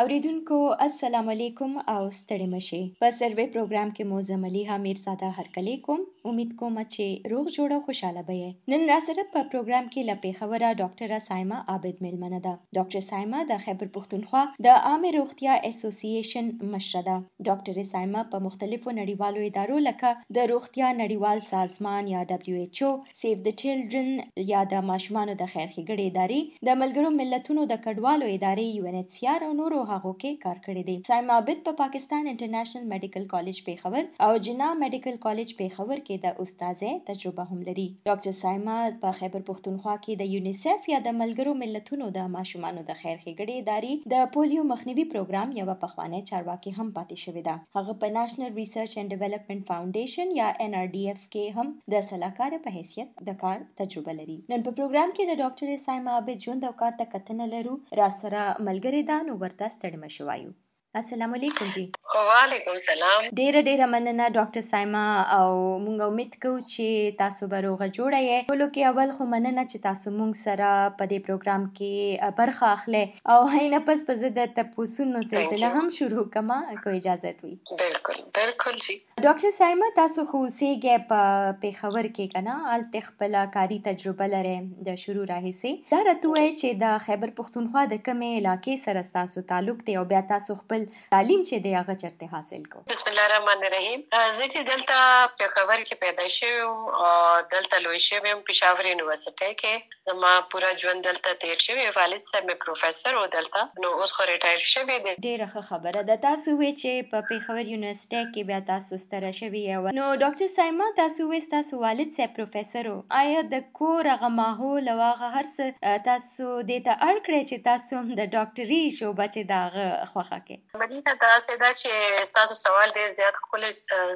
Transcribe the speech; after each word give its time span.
اوریدونکو 0.00 0.74
السلام 0.78 1.28
علیکم 1.28 1.78
او 1.94 2.10
ستړي 2.10 2.46
مشه 2.46 2.80
په 3.00 3.10
سروې 3.10 3.46
پروګرام 3.54 3.90
کې 3.96 4.04
مو 4.10 4.20
زملي 4.20 4.64
حمید 4.70 4.98
ساده 5.04 5.30
هرکلی 5.38 5.76
کوم 5.76 6.00
امید 6.28 6.50
کوم 6.60 6.76
چې 6.94 7.32
روغ 7.32 7.46
جوړه 7.56 7.78
خوشاله 7.86 8.22
به 8.28 8.48
نن 8.72 8.82
را 8.90 8.98
سره 9.08 9.22
په 9.34 9.40
پروګرام 9.50 9.86
کې 9.92 10.08
لپې 10.10 10.30
خبره 10.40 10.68
ډاکټره 10.80 11.18
سایما 11.28 11.58
عابد 11.74 12.02
ملمنه 12.06 12.40
ده 12.46 12.54
ډاکټر 12.76 13.02
سایما 13.10 13.40
د 13.50 13.62
خیبر 13.64 13.88
پښتونخوا 13.96 14.42
د 14.66 14.80
عامه 14.88 15.10
روغتیا 15.18 15.54
اسوسییشن 15.70 16.50
مشره 16.74 17.02
ده 17.08 17.16
ډاکټر 17.48 17.76
سایما 17.92 18.24
په 18.32 18.42
مختلفو 18.46 18.96
نړیوالو 19.00 19.46
ادارو 19.48 19.78
لکه 19.88 20.10
د 20.38 20.50
روغتیا 20.52 20.90
نړیوال 21.02 21.44
سازمان 21.52 22.12
یا 22.14 22.22
W 22.32 22.60
H 22.64 22.82
O 22.88 22.92
save 23.20 23.40
the 23.46 23.56
children 23.60 24.10
یا 24.52 24.60
د 24.72 24.86
ماشومانو 24.90 25.38
د 25.42 25.50
خیر 25.52 25.68
ښېګړې 25.74 26.04
ادارې 26.10 26.40
د 26.68 26.80
ملګرو 26.82 27.10
ملتونو 27.20 27.66
د 27.72 27.82
کډوالو 27.84 28.30
ادارې 28.36 28.66
U 28.76 28.88
N 28.90 28.96
H 29.00 29.10
C 29.16 29.30
R 29.34 29.42
او 29.48 29.52
نورو 29.60 29.78
هغو 29.92 30.12
کې 30.20 30.30
کار 30.44 30.58
کړی 30.66 30.82
دی۔ 30.88 30.96
سایم 31.10 31.30
عابد 31.36 31.58
په 31.66 31.72
Pakistan 31.82 32.22
international 32.32 32.84
medical 32.92 33.24
college 33.34 33.58
Peshawar 33.68 34.02
او 34.26 34.32
جنا 34.46 34.68
میډیکل 34.82 35.16
کالج 35.26 35.54
پیښور 35.60 35.98
کې 36.06 36.09
کې 36.10 36.18
د 36.26 36.28
استادې 36.42 36.92
تجربه 37.08 37.44
هم 37.50 37.60
لري. 37.68 37.88
ډاکټر 38.08 38.34
سایما 38.42 38.76
په 39.02 39.10
خیبر 39.18 39.42
پښتونخوا 39.48 39.94
کې 40.04 40.12
د 40.16 40.30
یونیسف 40.34 40.88
یا 40.92 40.98
د 41.06 41.18
ملګرو 41.20 41.52
ملتونو 41.62 42.06
د 42.16 42.30
ماشومانو 42.36 42.80
د 42.88 43.00
خیر 43.00 43.16
ښېګړې 43.24 43.54
ادارې 43.62 43.92
د 44.12 44.32
پولیو 44.34 44.68
مخنیوي 44.72 45.06
پروګرام 45.12 45.48
یو 45.58 45.66
پخوانی 45.84 46.22
چارواکي 46.30 46.72
هم 46.78 46.88
پاتې 46.96 47.16
شوې 47.24 47.42
ده. 47.48 47.54
هغه 47.76 47.92
په 48.00 48.14
national 48.16 48.52
research 48.60 48.92
and 48.96 49.16
development 49.16 49.62
foundation 49.70 50.28
یا 50.40 50.48
ان 50.64 50.78
ار 50.80 50.88
ډي 50.94 51.04
اف 51.12 51.22
کې 51.32 51.44
هم 51.58 51.68
د 51.94 52.08
سلاکار 52.10 52.58
په 52.64 52.76
حیثیت 52.78 53.22
د 53.28 53.38
کار 53.44 53.58
تجربه 53.82 54.16
لري. 54.20 54.38
نن 54.54 54.66
په 54.66 54.78
پروګرام 54.78 55.14
کې 55.16 55.24
د 55.26 55.32
ډاکټر 55.42 55.84
سایما 55.86 56.16
عابد 56.16 56.48
ژوند 56.48 56.66
او 56.70 56.74
کار 56.82 56.98
ته 57.02 57.12
کتنه 57.14 57.52
لرو. 57.54 57.76
را 58.00 58.08
سره 58.22 58.42
ملګری 58.68 59.02
دا 59.12 59.18
نو 59.28 59.38
ورته 59.44 59.72
ستړي 59.76 59.98
مشو 60.06 60.28
وایو 60.30 60.52
السلام 60.98 61.34
علیکم 61.34 61.66
جی 61.74 61.82
وعلیکم 62.28 62.70
السلام 62.76 63.26
ډیره 63.40 63.60
ډیره 63.66 63.86
مننه 63.90 64.24
ډاکټر 64.36 64.64
سایما 64.68 65.02
او 65.34 65.50
مونږ 65.82 66.00
امید 66.06 66.32
کوو 66.44 66.62
چې 66.70 67.12
تاسو 67.20 67.46
به 67.52 67.60
روغه 67.66 67.86
جوړه 67.98 68.22
یې 68.24 68.48
ټولو 68.48 68.66
کې 68.76 68.88
اول 68.88 69.12
خو 69.18 69.26
مننه 69.34 69.64
چې 69.66 69.84
تاسو 69.84 70.12
مونږ 70.14 70.40
سره 70.40 70.70
په 71.02 71.08
دې 71.12 71.26
پروګرام 71.28 71.68
کې 71.76 72.32
برخه 72.40 72.70
اخلي 72.70 73.02
او 73.34 73.36
هینه 73.52 73.80
پس 73.90 74.02
په 74.08 74.16
زده 74.24 74.46
تاسو 74.56 74.88
سلسله 74.88 75.70
هم 75.76 75.94
شروع 75.98 76.24
کما 76.38 76.56
کو 76.86 76.96
اجازه 76.96 77.32
وي 77.44 77.54
بالکل 77.84 78.18
بالکل 78.40 78.82
جی 78.88 78.98
ډاکټر 79.28 79.54
سایما 79.60 79.92
تاسو 80.00 80.26
خو 80.32 80.42
سیګه 80.56 81.06
په 81.14 81.54
پیښور 81.66 82.10
کې 82.16 82.34
کنه 82.34 82.74
ال 82.74 82.88
تخپل 82.98 83.38
کاری 83.58 83.80
تجربه 83.86 84.30
لري 84.34 84.58
د 84.90 85.00
شروع 85.06 85.30
راهیسي 85.32 85.72
دا 85.94 86.02
راته 86.10 86.34
چې 86.34 86.82
د 86.84 87.00
خیبر 87.08 87.34
پښتونخوا 87.40 87.88
د 87.94 88.04
کمې 88.10 88.42
علاقې 88.42 88.84
سره 88.88 89.08
تاسو 89.20 89.46
تعلق 89.54 89.88
دی 89.88 89.98
او 90.02 90.06
بیا 90.14 90.26
تاسو 90.34 90.60
خپل 90.60 90.78
تعلیم 91.14 91.42
چې 91.48 91.56
دی 91.66 91.72
هغه 91.76 91.94
چرته 92.02 92.30
حاصل 92.34 92.64
کو 92.72 92.82
بسم 92.92 93.10
الله 93.12 93.26
الرحمن 93.30 93.66
الرحیم. 93.68 94.00
زه 94.38 94.44
چې 94.52 94.60
دلته 94.70 94.96
په 95.40 95.52
خبر 95.54 95.84
کې 95.86 95.94
پیدا 96.04 96.26
شوم 96.36 96.88
او 97.04 97.40
دلته 97.54 97.82
لوی 97.86 98.00
شوم 98.08 98.28
پېښور 98.48 98.84
یونیورسيټي 98.90 99.52
کې. 99.60 99.74
زما 100.10 100.32
پورا 100.52 100.70
ژوند 100.82 101.04
دلته 101.08 101.34
تیر 101.44 101.58
شوی 101.66 101.86
والد 101.96 102.22
صاحب 102.30 102.44
مې 102.48 102.56
پروفیسور 102.64 103.20
و 103.20 103.26
دلته. 103.36 103.66
نو 103.84 103.92
اوس 104.00 104.12
خو 104.18 104.28
ریټایر 104.32 104.64
شوی 104.74 104.98
دی. 105.04 105.14
ډیره 105.26 105.66
خبره 105.70 106.02
ده. 106.10 106.16
تاسو 106.28 106.56
وی 106.60 106.72
چې 106.80 107.10
په 107.12 107.18
پېښور 107.30 107.64
یونیورسيټي 107.72 108.22
کې 108.34 108.42
بیا 108.52 108.60
تاسو 108.72 109.00
ستره 109.04 109.32
شوی 109.40 109.62
یو 109.66 109.82
نو 109.98 110.06
ډاکټر 110.22 110.48
سایما 110.56 110.88
تاسو 111.02 111.28
وی 111.30 111.40
تاسو 111.56 111.82
والد 111.84 112.16
صاحب 112.16 112.34
پروفیسور 112.38 112.90
آیا 113.22 113.40
د 113.54 113.64
کور 113.78 114.10
هغه 114.12 114.28
ماحول 114.40 114.92
او 114.94 114.98
هغه 115.02 115.30
هر 115.36 115.46
څه 115.54 116.00
تاسو 116.08 116.50
د 116.70 116.82
ته 116.86 116.92
اړ 117.08 117.16
کړی 117.26 117.42
چې 117.50 117.56
تاسو 117.68 118.00
هم 118.00 118.18
د 118.20 118.30
ډاکټري 118.36 118.82
شوبه 118.98 119.26
چې 119.34 119.40
داغه 119.54 119.86
خوخه 120.12 120.38
کې 120.46 120.69
مدینه 120.78 121.14
دا 121.20 121.38
سدا 121.44 121.68
چې 121.78 122.32
تاسو 122.34 122.54
سوال 122.54 122.92
ډیر 122.96 123.06
زیات 123.12 123.38
خپل 123.44 123.64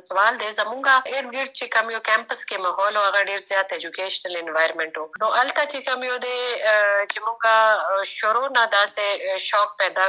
سوال 0.03 0.37
دی 0.43 0.51
زمونږه 0.59 1.13
ایر 1.13 1.25
ګیر 1.35 1.49
چې 1.59 1.65
کوم 1.77 1.89
یو 1.95 2.01
کیمپس 2.09 2.45
کې 2.45 2.63
ماحول 2.67 2.99
او 2.99 3.03
هغه 3.07 3.23
ډیر 3.31 3.41
زیات 3.47 3.75
ایجوکیشنل 3.77 4.39
انوایرنمنت 4.41 5.01
نو 5.23 5.31
الته 5.39 5.65
چې 5.73 5.79
کوم 5.89 6.05
یو 6.09 6.19
دی 6.25 6.37
چې 7.11 7.19
مونږه 7.25 8.07
شروع 8.11 8.45
نه 8.59 8.63
داسې 8.75 9.41
شوق 9.47 9.73
پیدا 9.83 10.07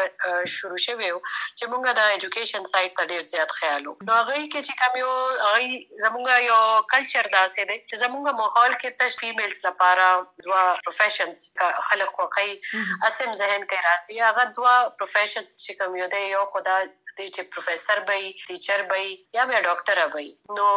شروع 0.57 0.81
شوی 0.85 1.09
چې 1.57 1.65
مونږه 1.71 1.91
د 2.01 2.13
ایجوکیشن 2.17 2.69
سایت 2.73 2.95
ته 3.01 3.09
ډیر 3.13 3.25
زیات 3.31 3.57
خیال 3.61 3.89
نو 3.89 4.19
هغه 4.19 4.37
کې 4.51 4.61
چې 4.67 4.73
کوم 4.83 5.01
یو 5.03 5.11
هغه 5.47 5.81
زمونږه 6.05 6.35
یو 6.49 6.61
کلچر 6.93 7.31
داسې 7.37 7.61
دی 7.71 7.79
چې 7.89 7.95
زمونږه 8.03 8.31
ماحول 8.43 8.77
کې 8.77 8.89
تش 9.01 9.17
فیمیلز 9.23 9.65
لپاره 9.69 10.07
دوا 10.49 10.63
پروفیشنز 10.85 11.43
خلک 11.89 12.15
خوخی 12.21 12.47
اسم 12.53 13.33
ذهن 13.41 13.67
کې 13.69 13.77
راځي 13.89 14.15
هغه 14.29 14.57
دوا 14.61 14.77
پروفیشنز 15.03 15.51
چې 15.65 15.81
کوم 15.83 16.01
یو 16.03 16.13
دی 16.15 16.34
یو 16.35 16.45
خدا 16.53 16.77
دی 17.17 17.27
چې 17.35 17.41
پروفیسر 17.51 17.99
به 18.07 18.15
ټیچر 18.47 18.85
به 18.91 19.01
یا 19.37 19.43
به 19.51 19.63
ډاکټر 19.67 19.97
به 20.13 20.23
نو 20.59 20.69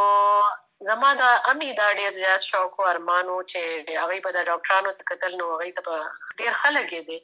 زما 0.81 1.15
دا 1.15 1.29
امی 1.51 1.73
دا 1.73 1.93
ډیر 1.93 2.11
زیات 2.11 2.43
شوق 2.49 2.81
او 2.81 2.87
ارمانو 2.89 3.37
چې 3.51 3.61
هغه 4.03 4.19
په 4.27 4.31
د 4.35 4.45
ډاکټرانو 4.49 4.91
کتل 5.11 5.33
نو 5.41 5.47
هغه 5.53 5.71
ته 5.87 5.97
ډیر 6.43 6.53
خلک 6.59 6.93
دي 7.09 7.17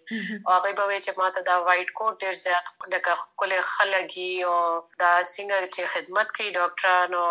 او 0.47 0.55
هغه 0.57 0.73
به 0.79 0.97
چې 1.05 1.19
ماته 1.21 1.43
دا 1.49 1.59
وایټ 1.69 1.93
کوټ 1.99 2.25
ډیر 2.25 2.35
زیات 2.41 2.73
لکه 2.95 3.15
کله 3.43 3.61
خلګي 3.75 4.33
او 4.49 4.57
دا 5.03 5.13
څنګه 5.35 5.59
چې 5.75 5.83
خدمت 5.93 6.33
کوي 6.39 6.49
ډاکټرانو 6.57 7.23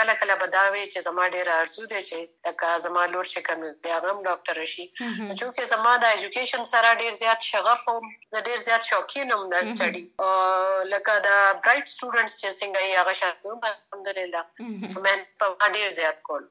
کله 0.00 0.16
کله 0.24 0.36
بداوي 0.42 0.84
چې 0.92 1.06
زما 1.08 1.30
ډیر 1.36 1.52
ارزو 1.54 1.86
دي 1.94 2.02
چې 2.08 2.18
لکه 2.50 2.76
زما 2.88 3.06
لور 3.14 3.32
چې 3.32 3.40
کوم 3.48 3.64
دی 3.86 3.96
هغه 3.96 4.14
ډاکټر 4.28 4.70
شي 4.74 4.86
چې 4.98 5.70
زما 5.72 5.96
د 6.04 6.14
ایجوکیشن 6.18 6.68
سره 6.72 6.92
ډیر 7.04 7.16
زیات 7.22 7.48
شغف 7.52 7.88
او 7.94 7.96
ډیر 8.50 8.60
زیات 8.66 8.92
شوقین 8.92 9.34
هم 9.36 9.48
د 9.56 9.64
سټډي 9.70 10.04
او 10.26 10.30
لکه 10.92 11.16
دا 11.30 11.40
برایټ 11.64 11.86
سټوډنټس 11.94 12.34
چې 12.40 12.48
څنګه 12.60 12.80
یې 12.88 12.94
هغه 13.00 13.14
شاتو 13.22 13.58
الحمدلله 13.72 14.42
من 15.08 15.26
په 15.40 15.69
ډیر 15.76 15.94
زیات 16.00 16.24
کول 16.30 16.48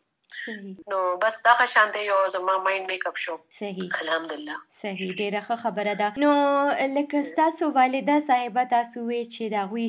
نو 0.92 0.98
بس 1.22 1.38
دا 1.46 1.66
شانته 1.70 2.02
یو 2.08 2.18
زما 2.34 2.56
مایند 2.66 2.88
میک 2.90 3.06
اپ 3.08 3.16
شو 3.22 3.36
صحیح. 3.60 3.94
الحمدلله 4.02 4.58
صحیح. 4.82 5.14
ډیره 5.22 5.42
ښه 5.48 5.56
خبره 5.64 5.94
ده. 6.02 6.10
نو 6.24 6.34
لکه 6.98 7.22
تاسو 7.40 7.70
والده 7.78 8.18
صاحبه 8.28 8.64
تاسو 8.74 9.06
وی 9.08 9.22
چې 9.26 9.44
دا 9.56 9.64
غوي 9.72 9.88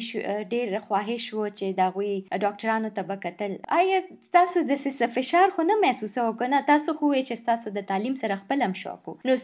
ډیر 0.55 0.81
خواهش 0.87 1.27
وو 1.35 1.45
چې 1.59 1.77
دا 1.81 1.91
غوي 1.97 2.15
ډاکټرانو 2.45 2.93
ته 2.97 3.07
بکتل 3.11 3.59
آیا 3.81 4.01
تاسو 4.39 4.65
د 4.71 4.81
څه 4.85 5.11
فشار 5.19 5.55
خو 5.59 5.69
نه 5.71 5.79
محسوسه 5.85 6.27
وکنه 6.31 6.63
تاسو 6.73 6.97
خو 7.03 7.13
چې 7.15 7.47
تاسو 7.53 7.77
د 7.77 7.87
تعلیم 7.93 8.19
سره 8.25 8.41
خپل 8.43 8.67
هم 8.69 8.81
شوق 8.83 9.15
نو 9.31 9.39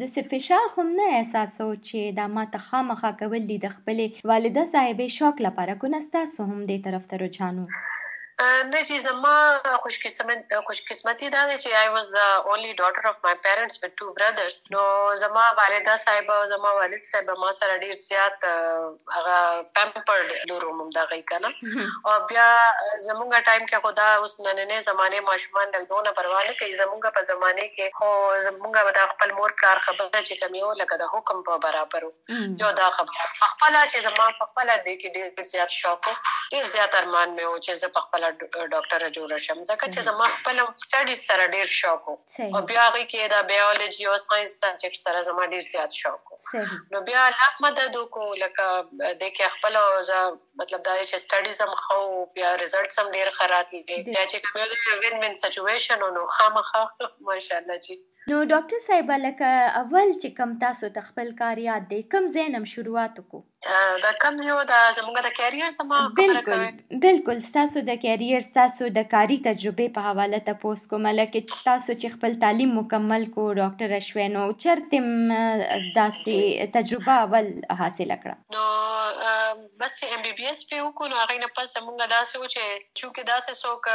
د 0.00 0.04
څه 0.14 0.20
فشار 0.34 0.66
خو 0.78 0.88
نه 0.90 1.12
احساسو 1.20 1.70
چې 1.74 2.18
دا 2.22 2.26
ما 2.38 2.48
ته 2.56 2.66
خامخا 2.72 3.14
کول 3.22 3.48
دي 3.52 3.62
د 3.68 3.78
خپل 3.78 4.04
والده 4.32 4.66
صاحبې 4.74 5.08
شوق 5.20 5.46
لپاره 5.48 5.80
کو 5.84 5.94
نه 5.96 6.04
تاسو 6.18 6.50
هم 6.50 6.60
دې 6.70 6.78
طرف 6.90 7.08
ته 7.14 7.24
رجحانو 8.40 8.70
نه 8.72 8.80
چې 8.88 8.96
زما 9.04 9.60
خوشقسمت 9.82 10.54
خوشقسمتي 10.66 11.30
دا 11.30 11.46
ده 11.46 11.56
چې 11.62 11.68
I 11.80 11.88
was 11.94 12.10
the 12.12 12.26
only 12.52 12.72
daughter 12.80 13.04
of 13.10 13.16
my 13.26 13.34
parents 13.46 13.80
with 13.82 13.94
two 14.00 14.10
brothers. 14.18 14.58
نو 14.70 14.82
زما 15.22 15.44
والده 15.58 15.96
صاحب 15.96 16.30
او 16.30 16.44
زما 16.52 16.72
والد 16.72 17.04
صاحب 17.04 17.30
ما 17.38 17.52
سره 17.52 17.78
ډیر 17.84 17.96
زیات 18.02 18.44
هغه 19.16 19.38
پمپرډ 19.78 20.50
لورو 20.50 20.72
مم 20.80 20.90
دا 20.98 21.04
غي 21.12 21.22
کنه 21.30 21.48
او 22.06 22.26
بیا 22.30 22.48
زمونږه 23.06 23.40
ټایم 23.48 23.66
کې 23.66 23.82
خدا 23.86 24.06
اوس 24.14 24.36
نننې 24.40 24.78
زمانه 24.90 25.20
ماشومان 25.30 25.74
د 25.76 25.88
دونه 25.90 26.14
پروا 26.20 26.44
نه 26.48 26.54
کوي 26.60 26.78
زمونږه 26.82 27.10
په 27.18 27.22
زمانه 27.30 27.66
کې 27.74 27.86
خو 27.98 28.08
زمونږه 28.46 29.06
خپل 29.14 29.34
مور 29.40 29.56
پلار 29.62 29.82
خبره 29.88 30.22
چې 30.28 30.40
کمیو 30.44 30.72
لکه 30.82 31.00
د 31.02 31.12
حکم 31.16 31.42
په 31.50 31.58
برابر 31.66 32.08
یو 32.62 32.72
دا 32.82 32.90
خبره 32.98 33.28
خپل 33.42 33.74
چې 33.92 33.98
زما 34.08 34.30
خپل 34.38 34.74
د 34.74 34.88
کې 35.00 35.08
ډیر 35.14 35.52
زیات 35.52 35.76
شوق 35.80 36.10
ډیر 36.52 36.64
زیات 36.76 36.98
ارمان 37.02 37.36
مې 37.36 37.44
و 37.52 37.58
چې 37.64 37.72
زه 37.84 38.06
خپل 38.08 38.27
ډاکټر 38.74 39.06
جوړ 39.16 39.36
شم 39.46 39.62
ځکه 39.70 39.84
چې 39.94 40.06
زما 40.08 40.26
خپل 40.36 40.60
سټډیز 40.86 41.20
سره 41.30 41.46
ډیر 41.56 41.70
شوق 41.80 42.08
او 42.12 42.62
بیا 42.70 42.82
هغه 42.88 43.02
کې 43.10 43.32
دا 43.34 43.40
بیولوژي 43.52 44.08
او 44.12 44.16
ساينس 44.24 44.58
سبجیکټ 44.64 45.04
سره 45.04 45.22
زما 45.30 45.46
ډیر 45.54 45.64
زیات 45.70 46.00
شوق 46.02 46.34
نو 46.92 47.00
بیا 47.08 47.24
الله 47.30 47.48
مدد 47.66 47.96
کو 48.16 48.26
لکه 48.42 48.66
د 49.22 49.24
کې 49.36 49.46
خپل 49.56 49.80
مطلب 50.60 50.84
دا 50.88 50.94
چې 51.08 51.16
سټډیز 51.24 51.58
هم 51.64 51.74
خو 51.86 51.98
بیا 52.38 52.52
ریزلټس 52.64 53.02
هم 53.02 53.16
ډیر 53.16 53.32
خراب 53.40 53.72
دي 53.72 53.82
بیا 53.88 54.22
چې 54.30 54.36
کومه 54.46 55.02
وین 55.02 55.18
وین 55.24 55.40
سچويشن 55.42 56.06
نو 56.18 56.28
خامخا. 56.36 56.84
ماشاءالله 57.30 57.82
جی. 57.88 57.98
نو 58.30 58.38
ډاکټر 58.48 58.80
صاحب 58.86 59.10
لکه 59.20 59.50
اول 59.80 60.10
چې 60.22 60.32
کم 60.38 60.50
تاسو 60.62 60.88
ته 60.96 61.04
خپل 61.10 61.30
کار 61.36 61.60
یاد 61.66 61.86
دی 61.92 62.00
کم 62.14 62.26
زینم 62.34 62.66
شروعات 62.72 63.20
کو 63.34 63.40
دا 63.66 64.10
کم 64.22 64.36
یو 64.46 64.56
دا 64.70 64.76
زموږ 64.96 65.22
د 65.26 65.32
کیریئر 65.36 65.70
سم 65.76 65.88
بالکل 66.18 66.60
بالکل 67.04 67.40
تاسو 67.54 67.80
د 67.88 67.96
کیریئر 68.02 68.44
تاسو 68.56 68.90
د 68.98 69.06
کاری 69.14 69.38
تجربه 69.46 69.86
په 69.96 70.04
حواله 70.08 70.38
تاسو 70.48 70.90
کوم 70.92 71.08
لکه 71.20 71.42
تاسو 71.52 71.96
چې 72.00 72.14
خپل 72.18 72.36
تعلیم 72.44 72.76
مکمل 72.80 73.26
کو 73.36 73.46
ډاکټر 73.60 73.96
اشوینو 73.98 74.44
چرته 74.66 75.00
داسې 75.96 76.70
تجربه 76.76 77.16
اول 77.24 77.50
حاصل 77.80 78.14
کړه 78.22 78.36
نو 78.58 78.68
بس 79.82 79.98
چې 79.98 80.06
ام 80.14 80.22
بي 80.28 80.32
بي 80.38 80.46
اس 80.52 80.62
په 80.70 80.84
وکړو 80.84 81.10
نو 81.14 81.18
هغه 81.22 81.40
نه 81.46 81.50
پس 81.58 81.74
موږ 81.80 82.14
دا 82.14 82.22
سوچ 82.34 82.54
چې 82.54 83.26
داسې 83.32 83.52
څوک 83.64 83.90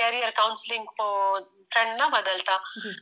کیریئر 0.00 0.34
کاونسلینګ 0.40 0.96
خو 0.96 1.10
ټرند 1.74 2.00
نه 2.00 2.08
بدلتا 2.16 2.56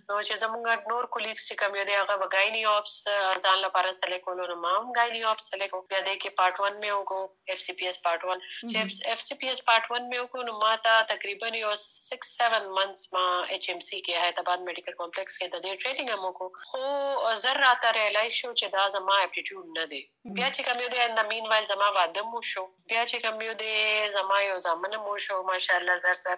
نو 0.08 0.20
چې 0.26 0.34
زموږ 0.42 0.90
نور 0.92 1.08
کولیګز 1.14 1.48
چې 1.48 1.54
کوم 1.62 1.80
یو 1.80 1.86
دی 1.88 1.96
هغه 2.00 2.20
وګاینی 2.24 2.66
اپس 2.74 2.98
ځان 3.44 3.58
لپاره 3.64 3.96
سلیکټ 4.00 4.22
کولو 4.28 4.46
نو 4.50 4.56
ما 4.66 4.74
هم 4.76 4.92
غاینی 4.98 5.24
اپس 5.32 5.50
سلیکټ 5.54 5.91
بیا 5.92 6.00
د 6.08 6.18
کې 6.22 6.36
پارت 6.40 6.60
1 6.66 6.78
مې 6.82 6.90
وکړو 6.98 7.54
اف 7.54 7.62
سی 7.64 7.76
پی 7.80 7.88
اس 7.92 7.98
پارت 8.06 8.26
1 8.34 8.44
چې 8.70 9.12
اف 9.14 9.24
سی 9.26 9.38
پی 9.42 9.52
اس 9.54 9.64
پارت 9.70 9.90
1 9.90 10.08
مې 10.10 10.18
وکړو 10.22 10.42
نو 10.50 10.58
ما 10.64 10.72
ته 10.86 11.02
تقریباً 11.12 11.58
یو 11.62 11.72
6 11.84 12.30
7 12.32 12.70
منثس 12.78 13.12
ما 13.16 13.26
ایچ 13.56 13.70
ام 13.74 13.84
سی 13.88 14.00
کې 14.06 14.24
حیدرآباد 14.26 14.66
میډیکل 14.68 14.98
کمپلیکس 15.02 15.38
کې 15.38 15.46
د 15.54 15.64
دې 15.64 15.72
ټریټینګ 15.82 16.08
هم 16.14 16.22
وکړو 16.28 16.48
خو 16.70 17.36
زر 17.44 17.62
راته 17.66 17.94
ریلایز 18.00 18.40
شو 18.40 18.50
چې 18.60 18.66
دا 18.78 18.88
زما 18.96 19.20
اپټیټیوډ 19.22 19.66
نه 19.80 19.86
دی 19.94 20.02
بیا 20.24 20.48
چې 20.54 20.62
کوم 20.66 20.80
you 20.80 20.88
the 20.90 20.98
in 21.04 21.20
main 21.28 21.46
while 21.52 21.64
زما 21.68 21.86
واده 21.94 22.22
مو 22.32 22.40
شو۔ 22.48 22.62
بیا 22.90 23.02
چې 23.10 23.16
کوم 23.22 23.40
یو 23.46 23.54
دی 23.62 23.72
زما 24.16 24.36
یو 24.42 24.58
ځامن 24.66 24.92
مو 25.06 25.14
شو 25.24 25.38
ماشاءالله 25.48 25.96
زر 26.02 26.18
سر 26.20 26.36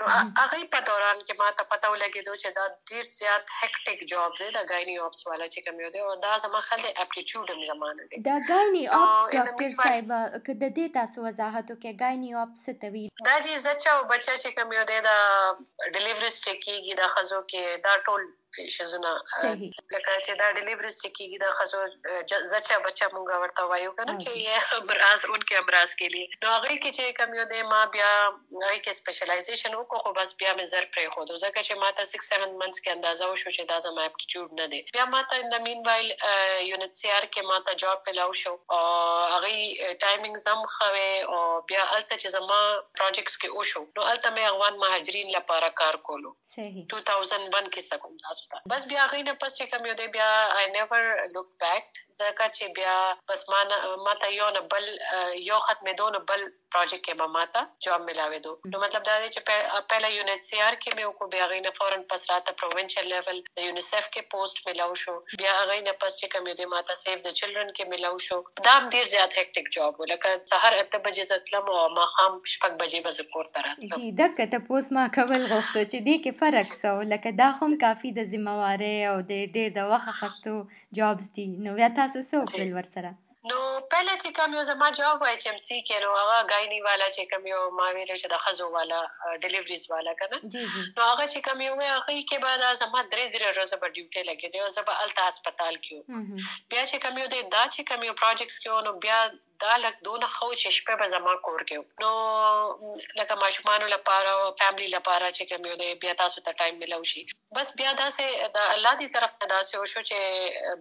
نو 0.00 0.10
هغه 0.12 0.60
په 0.74 0.80
دوران 0.88 1.18
کې 1.26 1.34
ما 1.40 1.48
ته 1.60 1.66
پته 1.72 1.90
ولګېدو 1.92 2.34
چې 2.42 2.48
دا 2.58 2.64
ډیر 2.90 3.08
زیات 3.10 3.54
هکټیک 3.60 4.04
جاب 4.12 4.38
دی 4.40 4.50
د 4.56 4.68
غاینی 4.70 4.96
اپس 5.06 5.26
والا 5.30 5.48
چې 5.54 5.66
کوم 5.68 5.82
یو 5.84 5.90
دی 5.96 6.04
او 6.04 6.14
دا 6.26 6.36
زما 6.44 6.60
خل 6.68 6.84
دی 6.84 6.92
اپټیټیوډ 7.04 7.46
هم 7.54 7.60
زمانه 7.70 8.02
دی 8.10 8.22
دا 8.28 8.36
غاینی 8.94 9.02
اپس 9.02 9.34
ډاکټر 9.36 9.70
صاحب 9.80 10.12
کده 10.46 10.68
دې 10.76 10.86
تاسو 10.98 11.26
وضاحت 11.26 11.70
وکړئ 11.70 11.92
غاینی 12.02 12.30
اپس 12.44 12.64
څه 12.66 12.72
ته 12.84 12.88
وی 12.94 13.04
دا 13.28 13.36
چې 13.44 13.62
زچا 13.66 13.92
او 13.98 14.06
بچا 14.14 14.34
چې 14.42 14.48
کوم 14.56 14.72
یو 14.78 14.86
دی 14.92 14.98
دا 15.08 15.18
ډیلیوري 15.94 16.30
سټیکیږي 16.38 16.94
د 17.02 17.12
خزو 17.16 17.40
کې 17.50 17.84
دا 17.88 17.94
ټول 18.08 18.22
شزونه 18.76 19.12
لکه 19.94 20.12
چې 20.24 20.32
دا 20.42 20.48
ډیلیوري 20.58 20.90
سټیکیږي 20.96 21.38
د 21.44 21.46
خزو 21.58 21.80
زچا 22.52 22.78
بچا 22.86 23.08
مونږ 23.14 23.42
ورته 23.44 23.66
وایو 23.72 23.94
کنه 23.98 24.14
چې 24.22 24.30
یہ 24.46 24.58
امراض 24.80 25.24
ان 25.36 25.46
کے 25.50 25.56
امراض 25.62 25.94
کے 26.02 26.08
لیے 26.14 26.26
نو 26.42 26.52
هغه 26.56 26.76
کې 26.82 26.90
چې 26.96 27.04
کوم 27.20 27.34
یو 27.40 27.46
دی 27.52 27.62
ما 27.72 27.80
بیا 27.96 28.10
هغه 28.12 28.78
کې 28.84 28.98
سپیشلایزیشن 29.00 29.76
وکړو 29.78 30.02
خو 30.04 30.12
بس 30.18 30.34
بیا 30.42 30.52
مې 30.58 30.66
زر 30.72 30.88
پرې 30.94 31.06
خو 31.14 31.26
ځکه 31.44 31.60
چې 31.66 31.74
ما 31.82 31.90
ته 32.00 32.10
6 32.12 32.30
7 32.30 32.56
منثس 32.62 32.82
کې 32.84 32.90
اندازه 32.96 33.30
وشو 33.32 33.50
چې 33.56 33.70
دا 33.72 33.78
زما 33.86 34.06
اپټیټیوډ 34.08 34.48
نه 34.60 34.66
دی 34.74 34.80
بیا 34.98 35.06
ما 35.14 35.22
ته 35.32 35.42
in 35.42 35.52
the 35.54 35.64
meanwhile 35.88 36.10
unit 36.70 37.00
C 37.00 37.12
R 37.16 37.28
کې 37.32 37.50
ما 37.50 37.58
ته 37.68 37.80
جاب 37.84 38.04
پلاو 38.08 38.36
شو 38.42 38.54
او 38.76 38.82
هغه 39.34 39.52
ټایمینګ 40.02 40.36
زم 40.46 40.64
خوي 40.74 41.10
او 41.32 41.40
بیا 41.72 41.84
الته 41.96 42.14
چې 42.22 42.28
زما 42.36 42.60
پروجیکټس 42.98 43.36
کې 43.40 43.48
وشو 43.58 43.84
نو 43.98 44.08
الته 44.12 44.34
مې 44.34 44.44
افغان 44.52 44.80
مهاجرین 44.84 45.34
لپاره 45.38 45.72
کار 45.82 46.00
کولو 46.10 46.34
صحیح 46.54 46.84
2001 46.96 47.70
کې 47.74 47.80
سکم 47.90 48.18
تاسو 48.26 48.43
ته 48.52 48.60
بس 48.72 48.86
بیا 48.92 49.06
غي 49.12 49.22
نه 49.28 49.34
پس 49.44 49.56
چې 49.58 49.64
کوم 49.72 49.88
یو 49.90 49.94
دی 50.00 50.06
بیا 50.16 50.28
آی 50.58 50.66
نیور 50.76 51.04
لوک 51.34 51.48
بیک 51.64 51.84
ځکه 52.18 52.48
چې 52.56 52.64
بیا 52.78 52.96
بس 53.32 53.44
ما 53.54 53.62
ما 54.08 54.14
ته 54.24 54.32
یو 54.36 54.48
نه 54.56 54.62
بل، 54.74 54.86
یو 55.48 55.58
ختمې 55.66 55.94
دو 56.00 56.08
نه 56.16 56.20
بل 56.32 56.44
پروجیکټ 56.74 57.04
کې 57.06 57.14
ما 57.22 57.26
ماته 57.36 57.62
جاب 57.86 58.06
ملاوي 58.10 58.40
دو۔ 58.46 58.54
نو 58.74 58.82
مطلب 58.84 59.06
دا 59.08 59.18
دی 59.24 59.30
چې 59.34 59.40
پہلا 59.92 60.12
یونټ 60.14 60.46
سی 60.48 60.60
آر 60.68 60.78
کې 60.82 60.90
مې 60.96 61.18
کو 61.22 61.30
بیا 61.36 61.48
غي 61.54 61.60
نه 61.66 61.74
فورن 61.80 62.06
پس 62.14 62.26
راته 62.32 62.56
پروینشل 62.62 63.10
لیول 63.14 63.42
د 63.60 63.68
یونیسف 63.68 64.10
کې 64.12 64.30
پوسټ 64.36 64.70
ملاو 64.70 64.94
شو۔ 65.04 65.16
بیا 65.44 65.56
غي 65.72 65.80
نه 65.88 65.96
پس 66.04 66.18
چې 66.20 66.26
کوم 66.36 66.52
یو 66.52 66.56
دی 66.62 66.70
ماته 66.74 66.98
سیو 67.02 67.18
د 67.26 67.36
چلډرن 67.38 67.74
کې 67.76 67.84
ملاو 67.94 68.22
شو۔ 68.28 68.40
دا 68.68 68.76
هم 68.78 68.94
ډیر 68.96 69.10
زیات 69.14 69.38
هکټیک 69.40 69.72
جاب 69.78 70.00
ولکه 70.04 70.34
سحر 70.54 70.78
اته 70.80 71.02
بجې 71.04 71.24
زتلم 71.32 71.70
او 71.78 71.84
ما 71.98 72.06
خام 72.14 72.40
شپږ 72.54 72.72
بجې 72.82 73.00
به 73.08 73.30
کور 73.34 73.46
ته 73.56 73.66
راتلم 73.66 74.02
جی 74.02 74.10
دغه 74.20 74.46
ته 74.54 74.66
پوس 74.68 74.90
ما 74.98 75.04
کول 75.16 75.42
غوښتو 75.52 75.80
چې 75.90 75.98
دې 76.06 76.16
کې 76.24 76.32
فرق 76.40 76.68
سو 76.82 76.94
لکه 77.12 77.34
دا 77.42 77.48
هم 77.60 77.78
کافي 77.84 78.12
د 78.18 78.28
ذمہواری 78.34 78.96
او 79.10 79.16
د 79.30 79.32
ډېر 79.54 79.68
د 79.78 79.92
وخت 79.92 80.16
خستو 80.20 80.56
جابز 81.00 81.28
دي 81.36 81.46
نو 81.66 81.76
بیا 81.82 81.92
تاسو 82.00 82.18
څه 82.28 82.34
وکړل 82.42 82.72
ورسره 82.78 83.12
نو 83.48 83.56
پہله 83.92 84.12
چې 84.20 84.30
کوم 84.36 84.54
یو 84.56 84.62
زما 84.66 84.86
جواب 84.98 85.22
وای 85.22 85.34
چې 85.40 85.48
ام 85.50 85.58
سی 85.62 85.78
کې 85.88 85.96
نو 86.04 86.12
هغه 86.18 86.36
غاینی 86.52 86.78
والا 86.84 87.08
چې 87.16 87.32
کوم 87.32 87.48
یو 87.50 87.58
ما 87.78 87.88
ویل 87.96 88.12
چې 88.12 88.30
د 88.34 88.40
خزو 88.44 88.68
والا 88.76 89.00
ډیلیوریز 89.42 89.84
والا 89.90 90.14
کنه 90.20 90.38
نو 90.44 91.02
هغه 91.10 91.26
چې 91.32 91.38
کوم 91.48 91.60
یو 91.64 91.74
هغه 91.80 92.14
کې 92.28 92.38
بعد 92.44 92.80
زما 92.82 93.02
درې 93.12 93.26
درې 93.34 93.48
ورځې 93.50 93.76
په 93.82 93.88
ډیوټي 93.94 94.22
لګې 94.30 94.48
دی 94.54 94.60
او 94.66 94.70
زما 94.76 94.94
الته 95.04 95.26
هسپتال 95.28 95.76
کې 95.84 95.98
بیا 96.70 96.84
چې 96.90 96.96
کوم 97.04 97.20
یو 97.22 97.28
دی 97.34 97.42
دا 97.56 97.64
چې 97.74 97.80
کوم 97.90 98.08
یو 98.08 98.16
پروجیکټس 98.22 98.58
کې 98.62 98.88
نو 98.88 98.92
بیا 99.06 99.20
به 101.00 101.06
زما 101.14 101.34
کور 101.46 101.64
کې 101.68 101.76
نو 102.02 102.12
لکه 103.20 103.34
ماشومان 103.44 103.86
لپاره 103.94 104.34
او 104.40 104.50
فیملی 104.60 104.88
لپاره 104.96 105.30
چې 105.30 105.42
کوم 105.52 105.70
یو 105.70 105.78
دی 105.82 105.94
بیا 106.04 106.14
تاسو 106.22 106.44
ته 106.48 106.52
ټایم 106.60 106.80
ملو 106.84 107.00
شي. 107.12 107.24
بس 107.58 107.72
بیا 107.78 107.92
دا 108.00 108.10
سه 108.16 108.48
د 108.56 108.70
الله 108.74 108.94
دی 109.00 109.08
طرف 109.14 109.34
نه 109.42 109.48
دا 109.54 109.62
سه 109.70 109.80
وشو 109.82 110.02
چې 110.10 110.18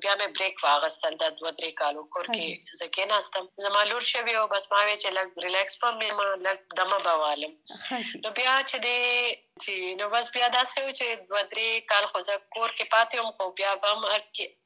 بیا 0.06 0.16
مې 0.20 0.28
بریک 0.40 0.64
واغستل 0.64 1.18
د 1.24 1.36
دوه 1.40 1.52
درې 1.60 1.72
کالو 1.82 2.04
کور 2.18 2.30
کې 2.34 2.78
زکه 2.82 3.06
ناستم 3.14 3.50
زما 3.68 3.84
لور 3.94 4.08
شوی 4.10 4.36
او 4.42 4.48
بس 4.54 4.70
ما 4.72 4.84
وی 4.84 4.96
چې 4.98 5.10
لګ 5.18 5.48
ریلیکس 5.48 5.80
په 5.84 5.92
مې 6.00 6.12
ما 6.20 6.28
لګ 6.48 6.58
دمه 6.82 7.00
بوالم 7.08 7.54
نو 8.24 8.32
بیا 8.42 8.56
چې 8.70 8.78
دی 8.86 9.00
چې 9.62 9.96
نو 10.00 10.06
بس 10.14 10.30
بیا 10.36 10.48
دا 10.54 10.62
سه 10.70 10.94
چې 11.00 11.08
دوه 11.32 11.42
درې 11.54 11.68
کال 11.92 12.06
خو 12.12 12.22
زه 12.28 12.38
کور 12.56 12.70
کې 12.78 12.86
پاتې 12.94 13.16
هم 13.22 13.32
خو 13.38 13.50
بیا 13.60 13.74
هم 13.84 14.00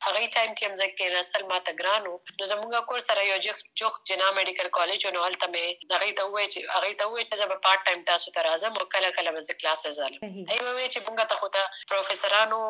هغه 0.05 0.21
ټایم 0.35 0.51
کې 0.57 0.63
هم 0.67 0.77
زکه 0.81 1.09
رسل 1.15 1.45
ما 1.51 1.59
ته 1.69 1.77
ګرانو 1.81 2.13
نو 2.39 2.49
زموږ 2.51 2.87
کور 2.91 3.03
سره 3.07 3.25
یو 3.29 3.39
جوخ 3.81 3.99
جنا 4.11 4.29
میډیکل 4.37 4.71
کالج 4.79 5.07
نو 5.17 5.25
هلته 5.25 5.51
مې 5.53 5.91
دغه 5.93 6.09
ته 6.19 6.29
وای 6.35 6.47
چې 6.53 6.59
هغه 6.75 6.93
ته 7.01 7.09
وای 7.11 7.25
چې 7.27 7.41
زه 7.41 7.49
به 7.53 7.61
پارت 7.67 7.85
ټایم 7.89 8.03
تاسو 8.11 8.35
ته 8.37 8.45
راځم 8.49 8.81
او 8.81 8.89
کله 8.97 9.13
کله 9.19 9.35
به 9.37 9.59
کلاسز 9.63 10.01
زالم 10.01 10.27
ای 10.27 10.59
وای 10.63 10.89
چې 10.93 10.99
موږ 11.07 11.31
ته 11.33 11.41
خو 11.41 11.51
ته 11.57 11.61
پروفیسورانو 11.93 12.61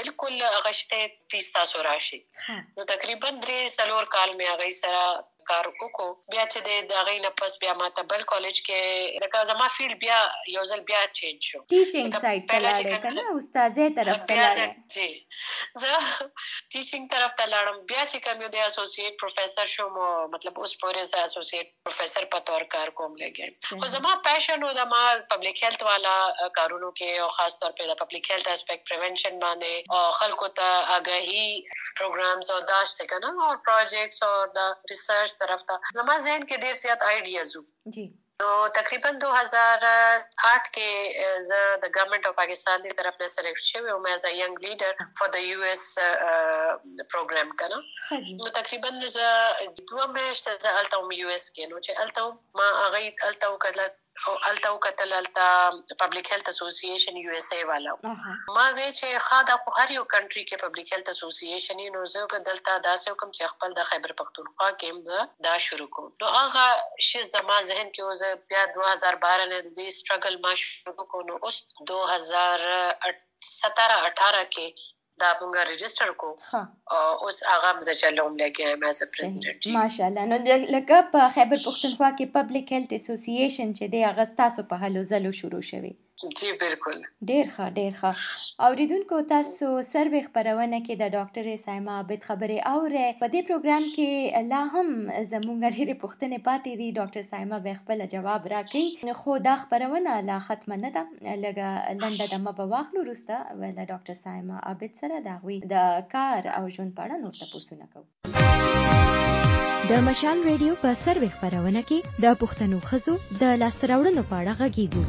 بالکل 0.00 0.40
غشته 0.68 1.02
فیس 1.34 1.52
تاسو 1.58 1.86
راشي. 1.90 2.20
نو 2.76 2.84
تقریباً 2.94 3.30
درې 3.44 3.76
سلور 3.78 4.10
کال 4.16 4.36
مې 4.38 4.46
هغه 4.52 4.70
سره 4.82 5.02
کار 5.50 5.68
وکړو 5.70 6.08
بیا 6.34 6.44
چې 6.52 6.58
د 6.90 7.00
هغه 7.00 7.14
نه 7.26 7.30
پس 7.40 7.58
بیا 7.64 7.74
ماته 7.82 8.06
بل 8.14 8.24
کالج 8.32 8.60
کې 8.68 9.22
لکه 9.24 9.44
زما 9.52 9.68
فیلډ 9.76 9.94
بیا 10.04 10.18
یو 10.56 10.64
ځل 10.70 10.84
بیا 10.90 11.02
چینج 11.20 11.48
شو. 11.50 11.60
ټیچینګ 11.72 12.20
سایډ 12.24 12.42
ته 12.50 12.58
لاړې 12.66 13.02
کنه 13.06 13.22
استادې 13.38 13.86
طرف 14.00 14.24
ته 14.30 14.34
لاړې. 14.42 14.68
جی. 14.94 15.10
زه 15.82 15.92
ټیچینګ 16.72 17.04
طرف 17.14 17.36
ته 17.40 17.50
لاړم. 17.54 17.80
بیا 17.92 18.02
چې 18.10 18.18
کوم 18.26 18.44
یو 18.46 18.52
د 18.56 18.66
اسوسییټ 18.68 19.20
پروفیسور 19.24 19.72
شوم 19.74 19.98
مطلب 20.34 20.60
اوس 20.64 20.76
پورې 20.82 21.10
زه 21.12 21.24
اسوسییټ 21.28 21.66
پروفیسور 21.88 22.28
په 22.36 22.44
تور 22.50 22.66
کار 22.76 22.94
کوم 23.00 23.16
لګم 23.22 23.80
خو 23.82 23.90
زما 23.96 24.14
پېشن 24.28 24.68
و 24.68 24.72
د 24.80 24.90
ما 24.94 25.02
پبلک 25.34 25.62
هیلث 25.66 25.86
والا 25.90 26.14
کارونو 26.60 26.90
کې 26.98 27.24
او 27.26 27.28
خاص 27.38 27.58
طور 27.62 27.76
په 27.80 27.90
د 27.92 28.00
پبلک 28.02 28.30
هیلث 28.34 28.50
اسپیکټ 28.54 28.92
پریونشن 28.92 29.40
باندې 29.44 29.98
او 29.98 30.12
خلکو 30.20 30.50
ته 30.60 30.68
آگاهی 30.96 31.46
پروګرامز 32.00 32.52
او 32.56 32.60
داش 32.72 32.94
کنه 33.12 33.32
او 33.46 33.50
پروجیکټس 33.68 34.22
او 34.28 34.32
د 34.58 34.70
ریسرچ 34.92 35.33
طرف 35.40 35.64
ته 35.70 35.94
زما 36.00 36.18
ذهن 36.26 36.42
کې 36.48 36.62
ډیر 36.66 36.84
زیات 36.84 37.08
آئیډیاز 37.12 37.56
جی۔ 37.96 38.06
نو 38.42 38.46
تقریباً 38.76 39.18
2008 39.24 40.70
کې 40.76 40.88
زه 41.48 41.58
د 41.82 41.92
ګورنمنت 41.96 42.24
اف 42.30 42.36
پاکستان 42.38 42.86
دی 42.86 42.94
طرف 43.00 43.20
نه 43.22 43.28
سلیکټ 43.34 43.68
شوم 43.70 43.84
او 43.92 43.98
مې 44.04 44.12
as 44.16 44.24
a 44.30 44.32
young 44.38 44.64
لیډر 44.64 44.92
for 45.20 45.30
the 45.36 45.44
U 45.48 45.68
S 45.72 45.84
programme 47.12 47.52
کنه 47.60 47.78
نو 48.40 48.50
تقریباً 48.60 48.94
زه 49.16 49.28
دوه 49.90 50.06
میاشتې 50.16 50.52
زه 50.64 50.70
الته 50.80 51.20
یو 51.20 51.28
اس 51.36 51.46
کې 51.54 51.64
نو 51.74 51.84
چې 51.84 51.92
الته 52.06 52.22
ما 52.60 52.68
هغه 52.80 53.04
الته 53.28 53.52
وکړل 53.52 53.84
او 53.86 53.92
الته 54.48 54.72
وکتل 54.72 55.12
الته 55.12 55.70
public 56.00 56.32
health 56.32 56.48
association 56.48 57.16
U 57.16 57.32
S 57.38 57.52
A 57.52 57.64
والا 57.70 57.94
ما 58.56 58.66
وی 58.76 58.88
چې 58.92 59.08
خاطر 59.28 59.56
خو 59.64 59.70
هر 59.78 59.88
یو 59.96 60.04
کنټری 60.14 60.44
کې 60.48 60.56
پبلک 60.64 60.86
هیلث 60.94 61.08
اسوسییشن 61.14 61.78
نو 61.96 62.00
زه 62.14 62.20
په 62.34 62.38
دلته 62.48 62.70
داسې 62.86 63.08
کوم 63.22 63.30
چې 63.36 63.44
خپل 63.54 63.70
د 63.78 63.80
خیبر 63.90 64.10
پختونخوا 64.22 64.70
کې 64.80 64.88
هم 64.92 64.98
دا 65.48 65.54
شروع 65.66 65.88
کوم 65.98 66.08
نو 66.24 66.32
هغه 66.38 66.66
شی 67.08 67.20
زما 67.32 67.58
ذهن 67.70 67.88
کې 67.94 68.02
اوس 68.02 68.20
بیا 68.54 68.62
2012 68.78 69.50
نه 69.52 69.58
د 69.78 69.80
سټرګل 69.98 70.34
ما 70.46 70.52
شروع 70.64 71.08
کوم 71.14 71.22
نو 71.32 71.40
اوس 71.48 71.58
2017 71.94 73.96
18 74.10 74.44
کې 74.54 74.66
دا 74.74 74.93
موږ 75.40 75.54
ريجستره 75.70 76.14
کو. 76.20 76.30
او 76.94 77.02
اوس 77.24 77.38
هغه 77.52 77.70
لګي 78.42 78.64
از 78.90 79.02
پریزیدنت 79.16 79.66
ماشاءالله 79.78 80.24
نو 80.30 80.38
لکه 80.76 80.96
په 81.12 81.28
خیبر 81.36 81.58
پښتونخوا 81.66 82.10
کې 82.18 82.32
پبلک 82.36 82.72
هیلث 82.76 82.92
اسوسییشن 82.98 83.68
چې 83.78 83.84
دی 83.94 84.02
هغه 84.08 84.24
تاسو 84.42 84.66
په 84.72 84.82
هلو 84.82 85.06
زلو 85.12 85.32
شروع 85.40 85.62
شوی 85.70 85.92
جی 86.22 86.50
بالکل۔ 86.60 86.98
ډیر 87.28 87.46
ښه 87.54 87.64
ډیر 87.78 87.92
ښه 88.00 88.10
اوریدونکو، 88.66 89.16
تاسو 89.32 89.66
سروي 89.92 90.20
خبرونه 90.26 90.78
کې 90.86 90.94
د 91.02 91.04
ډاکټر 91.16 91.46
سایما 91.64 91.96
عابد 92.00 92.20
خبرې 92.28 92.58
اورې 92.74 93.06
په 93.22 93.26
دې 93.32 93.40
پروګرام 93.48 93.84
کې 93.94 94.10
لا 94.52 94.62
هم 94.74 94.88
زموږ 95.32 95.58
ډېرې 95.76 95.94
پوښتنې 96.02 96.38
پاتې 96.48 96.72
دي. 96.80 96.88
ډاکټر 96.98 97.22
سایما 97.32 97.58
به 97.64 97.74
خپل 97.80 98.06
جواب 98.14 98.46
راکړي. 98.54 99.14
خو 99.22 99.38
دا 99.48 99.54
خبرونه 99.62 100.20
لا 100.30 100.38
ختم 100.46 100.70
نه 100.84 100.90
ده. 100.96 101.02
لږه 101.44 101.70
لنډه 102.02 102.26
دمه 102.32 102.52
به 102.58 102.64
واخلو، 102.74 103.00
وروسته 103.04 103.34
ول 103.60 103.76
ډاکټر 103.92 104.14
سایما 104.24 104.56
عابد 104.68 104.92
سره 105.00 105.20
د 105.26 105.28
غوي 105.42 105.58
د 105.74 106.06
کار 106.14 106.50
او 106.56 106.64
ژوند 106.74 106.96
په 106.96 107.02
اړه 107.04 107.16
نور 107.22 107.34
تاسو 107.40 107.74
کوو. 107.92 108.06
د 109.90 109.92
مشال 110.08 110.38
ریډیو 110.50 110.74
په 110.82 110.90
سروي 111.04 111.30
خبرونه 111.38 111.82
کې 111.88 111.98
د 112.24 112.26
پښتنو 112.42 112.78
خزو 112.88 113.14
د 113.40 113.42
لاسراوړنو 113.62 114.22
په 114.30 114.34
اړه 114.40 114.52
غږیږو. 114.60 115.04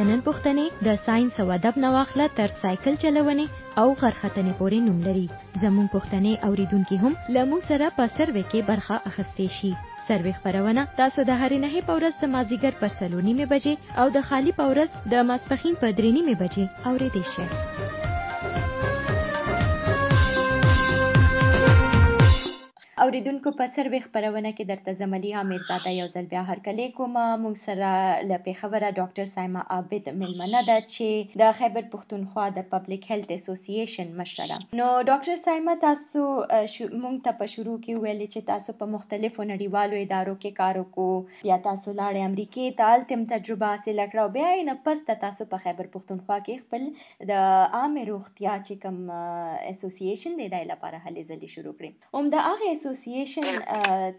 د 0.00 0.02
د 0.02 0.08
نن 0.10 0.20
پښتنې 0.26 0.66
د 0.86 0.88
ساينس 1.06 1.34
او 1.42 1.48
ادب 1.56 1.74
نواخله 1.84 2.26
تر 2.36 2.52
سایکل 2.60 2.94
چلونې 3.02 3.46
او 3.80 3.88
غرختنې 4.02 4.52
پورې 4.60 4.78
نوم 4.86 4.98
لري. 5.08 5.26
زموږ 5.62 5.86
پښتنې 5.96 6.32
اوریدونکو 6.46 6.96
هم 7.02 7.12
لمو 7.36 7.58
سره 7.70 7.90
په 7.98 8.08
سروې 8.16 8.44
کې 8.50 8.68
برخه 8.70 8.96
اخستې 9.10 9.48
شي. 9.58 9.72
سروې 10.06 10.34
خبرونه 10.40 10.88
تاسو 11.00 11.28
د 11.28 11.40
هرې 11.40 11.58
نه 11.64 11.86
په 11.88 11.92
ورځ 11.98 12.14
د 12.22 12.34
مازیګر 12.34 12.74
په 12.80 12.88
سلونی 12.98 13.34
مې 13.38 13.46
بجې 13.52 13.74
او 14.00 14.06
د 14.16 14.28
خالی 14.28 14.52
په 14.60 14.64
ورځ 14.72 14.90
د 15.12 15.28
ماسپخین 15.32 15.74
په 15.82 15.88
درې 15.98 16.10
مې 16.26 16.34
بجې 16.42 16.64
اورېدئ 16.88 17.24
شئ. 17.34 17.99
اوریدونکو 23.04 23.50
په 23.58 23.66
سروي 23.74 23.98
خبرونه 24.06 24.50
کې 24.56 24.64
درته 24.70 24.92
زملي 25.00 25.30
حمید 25.38 25.62
زاده 25.68 25.92
یو 25.98 26.06
ځل 26.14 26.26
بیا 26.32 26.42
هرکلی 26.50 26.88
کوم. 26.96 27.14
مونږ 27.42 27.56
سره 27.66 27.90
ل 28.30 28.32
خبره 28.60 28.88
ډاکټر 28.98 29.26
سایما 29.30 29.62
عابد 29.74 30.08
ملمنه 30.22 30.60
ده 30.68 30.76
چې 30.94 31.38
د 31.42 31.52
خیبر 31.60 31.86
پښتونخوا 31.94 32.44
د 32.56 32.66
پبلک 32.72 33.06
هیلث 33.10 33.30
اسوسییشن 33.36 34.08
مشره 34.20 34.58
نو 34.80 34.88
ډاکټر 35.10 35.36
سایما 35.44 35.74
تاسو 35.84 36.24
مونږ 37.04 37.16
ته 37.28 37.32
په 37.40 37.52
شروع 37.54 37.76
کې 37.84 38.02
ویل 38.04 38.20
چې 38.24 38.48
تاسو 38.50 38.76
په 38.82 38.90
مختلفو 38.96 39.48
نړیوالو 39.52 40.02
ادارو 40.04 40.34
کې 40.42 40.58
کار 40.60 40.80
وکړو 40.82 41.46
بیا 41.46 41.58
تاسو 41.68 41.96
لاړې 42.00 42.20
امریکای 42.30 42.68
ته 42.82 42.98
التم 42.98 43.24
تجربه 43.32 43.72
حاصل 43.72 44.04
کړو 44.12 44.26
بیا 44.36 44.50
یې 44.52 44.62
نه، 44.68 44.74
پس 44.84 44.98
تاسو 45.24 45.48
په 45.54 45.64
خیبر 45.64 45.90
پښتونخوا 45.94 46.38
کې 46.46 46.54
خپل 46.64 46.82
د 47.32 47.32
عام 47.80 47.98
روغتیا 48.10 48.54
چې 48.66 48.74
کوم 48.82 48.98
اسوسییشن 49.72 50.38
دی 50.42 50.50
د 50.54 50.68
لپاره 50.72 51.02
هلې 51.06 51.22
ځلې 51.30 51.48
شروع 51.54 51.74
کړې 51.78 51.90
اوم، 52.18 52.30
د 52.36 52.46
هغه 52.48 52.70
اسوسییشن 52.90 53.46